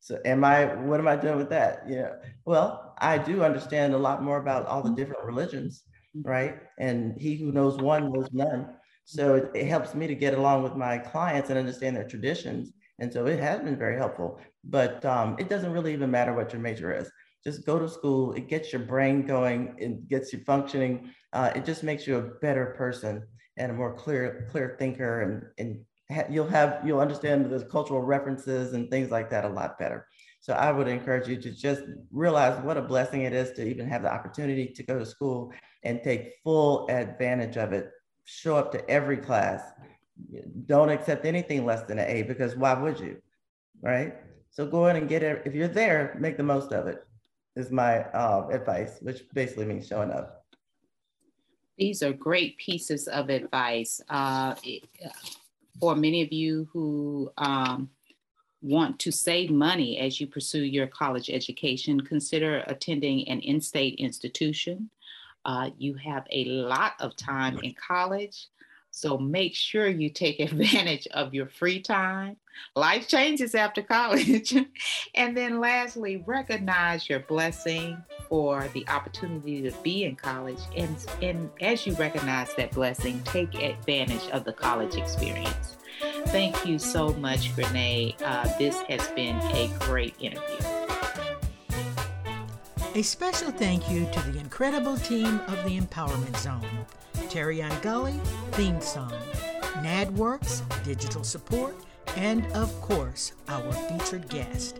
So 0.00 0.18
am 0.24 0.44
I, 0.44 0.74
what 0.74 0.98
am 0.98 1.08
I 1.08 1.16
doing 1.16 1.36
with 1.36 1.50
that? 1.50 1.84
Yeah. 1.86 2.12
Well, 2.44 2.94
I 2.98 3.18
do 3.18 3.44
understand 3.44 3.94
a 3.94 3.98
lot 3.98 4.22
more 4.22 4.38
about 4.38 4.66
all 4.66 4.82
the 4.82 4.88
mm-hmm. 4.88 4.96
different 4.96 5.24
religions, 5.24 5.82
mm-hmm. 6.16 6.28
right? 6.28 6.56
And 6.78 7.20
he 7.20 7.36
who 7.36 7.52
knows 7.52 7.76
one 7.76 8.10
knows 8.12 8.28
none. 8.32 8.68
So 9.04 9.34
it, 9.34 9.50
it 9.54 9.66
helps 9.66 9.94
me 9.94 10.06
to 10.06 10.14
get 10.14 10.34
along 10.34 10.62
with 10.62 10.74
my 10.74 10.98
clients 10.98 11.50
and 11.50 11.58
understand 11.58 11.96
their 11.96 12.08
traditions 12.08 12.72
And 13.00 13.12
so 13.12 13.26
it 13.26 13.40
has 13.40 13.60
been 13.60 13.78
very 13.78 13.96
helpful, 13.96 14.38
but 14.62 15.04
um, 15.04 15.36
it 15.38 15.48
doesn't 15.48 15.72
really 15.72 15.92
even 15.94 16.10
matter 16.10 16.34
what 16.34 16.52
your 16.52 16.60
major 16.60 16.94
is. 16.94 17.10
Just 17.42 17.64
go 17.64 17.78
to 17.78 17.88
school. 17.88 18.34
It 18.34 18.48
gets 18.48 18.72
your 18.72 18.82
brain 18.82 19.26
going. 19.26 19.74
It 19.78 20.06
gets 20.08 20.32
you 20.32 20.40
functioning. 20.44 21.10
Uh, 21.32 21.50
it 21.54 21.64
just 21.64 21.82
makes 21.82 22.06
you 22.06 22.18
a 22.18 22.22
better 22.40 22.74
person 22.76 23.22
and 23.56 23.72
a 23.72 23.74
more 23.74 23.94
clear, 23.94 24.46
clear 24.50 24.76
thinker. 24.78 25.22
And, 25.22 25.44
and 25.58 26.32
you'll 26.32 26.48
have, 26.48 26.82
you'll 26.84 27.00
understand 27.00 27.50
the 27.50 27.64
cultural 27.64 28.02
references 28.02 28.74
and 28.74 28.90
things 28.90 29.10
like 29.10 29.30
that 29.30 29.46
a 29.46 29.48
lot 29.48 29.78
better. 29.78 30.06
So 30.40 30.52
I 30.52 30.70
would 30.70 30.88
encourage 30.88 31.28
you 31.28 31.36
to 31.40 31.50
just 31.50 31.82
realize 32.12 32.62
what 32.62 32.76
a 32.76 32.82
blessing 32.82 33.22
it 33.22 33.32
is 33.32 33.52
to 33.52 33.66
even 33.66 33.88
have 33.88 34.02
the 34.02 34.12
opportunity 34.12 34.66
to 34.74 34.82
go 34.82 34.98
to 34.98 35.06
school 35.06 35.52
and 35.84 36.02
take 36.02 36.34
full 36.44 36.86
advantage 36.90 37.56
of 37.56 37.72
it. 37.72 37.90
Show 38.24 38.56
up 38.56 38.72
to 38.72 38.88
every 38.88 39.16
class. 39.16 39.62
Don't 40.66 40.90
accept 40.90 41.24
anything 41.24 41.64
less 41.64 41.82
than 41.82 41.98
an 41.98 42.08
A 42.08 42.22
because 42.22 42.56
why 42.56 42.74
would 42.74 42.98
you? 42.98 43.20
Right? 43.82 44.14
So 44.50 44.66
go 44.66 44.88
in 44.88 44.96
and 44.96 45.08
get 45.08 45.22
it. 45.22 45.42
If 45.44 45.54
you're 45.54 45.68
there, 45.68 46.16
make 46.18 46.36
the 46.36 46.42
most 46.42 46.72
of 46.72 46.86
it, 46.86 47.06
is 47.56 47.70
my 47.70 48.00
uh, 48.10 48.48
advice, 48.50 48.98
which 49.00 49.22
basically 49.32 49.66
means 49.66 49.86
showing 49.86 50.10
up. 50.10 50.44
These 51.78 52.02
are 52.02 52.12
great 52.12 52.58
pieces 52.58 53.08
of 53.08 53.30
advice. 53.30 54.00
Uh, 54.08 54.54
for 55.80 55.96
many 55.96 56.22
of 56.22 56.32
you 56.32 56.68
who 56.72 57.32
um, 57.38 57.90
want 58.60 58.98
to 58.98 59.10
save 59.10 59.50
money 59.50 59.98
as 59.98 60.20
you 60.20 60.26
pursue 60.26 60.62
your 60.62 60.86
college 60.86 61.30
education, 61.30 62.00
consider 62.00 62.64
attending 62.66 63.26
an 63.28 63.40
in 63.40 63.60
state 63.60 63.94
institution. 63.94 64.90
Uh, 65.46 65.70
you 65.78 65.94
have 65.94 66.26
a 66.30 66.44
lot 66.44 66.92
of 67.00 67.16
time 67.16 67.58
in 67.62 67.74
college, 67.74 68.48
so 68.90 69.18
make 69.18 69.54
sure 69.54 69.88
you 69.88 70.10
take 70.10 70.40
advantage 70.40 71.06
of 71.08 71.34
your 71.34 71.46
free 71.46 71.80
time. 71.80 72.36
Life 72.76 73.08
changes 73.08 73.54
after 73.54 73.82
college. 73.82 74.54
and 75.14 75.36
then 75.36 75.60
lastly, 75.60 76.22
recognize 76.26 77.08
your 77.08 77.20
blessing 77.20 78.02
for 78.28 78.68
the 78.74 78.86
opportunity 78.88 79.62
to 79.62 79.70
be 79.82 80.04
in 80.04 80.16
college. 80.16 80.60
And, 80.76 80.96
and 81.22 81.50
as 81.60 81.86
you 81.86 81.94
recognize 81.94 82.54
that 82.56 82.72
blessing, 82.72 83.22
take 83.24 83.54
advantage 83.54 84.28
of 84.30 84.44
the 84.44 84.52
college 84.52 84.96
experience. 84.96 85.76
Thank 86.26 86.66
you 86.66 86.78
so 86.78 87.12
much, 87.14 87.54
Grené. 87.54 88.14
Uh, 88.22 88.46
this 88.58 88.80
has 88.82 89.06
been 89.08 89.36
a 89.36 89.70
great 89.80 90.14
interview. 90.20 90.69
A 92.96 93.02
special 93.02 93.52
thank 93.52 93.88
you 93.88 94.04
to 94.10 94.20
the 94.32 94.40
incredible 94.40 94.96
team 94.96 95.40
of 95.46 95.62
the 95.64 95.78
Empowerment 95.78 96.36
Zone. 96.36 96.84
Terry 97.28 97.62
Gully, 97.82 98.20
theme 98.50 98.80
song, 98.80 99.12
NADWorks, 99.74 100.62
digital 100.82 101.22
support, 101.22 101.76
and 102.16 102.44
of 102.52 102.68
course, 102.80 103.32
our 103.46 103.72
featured 103.72 104.28
guest. 104.28 104.76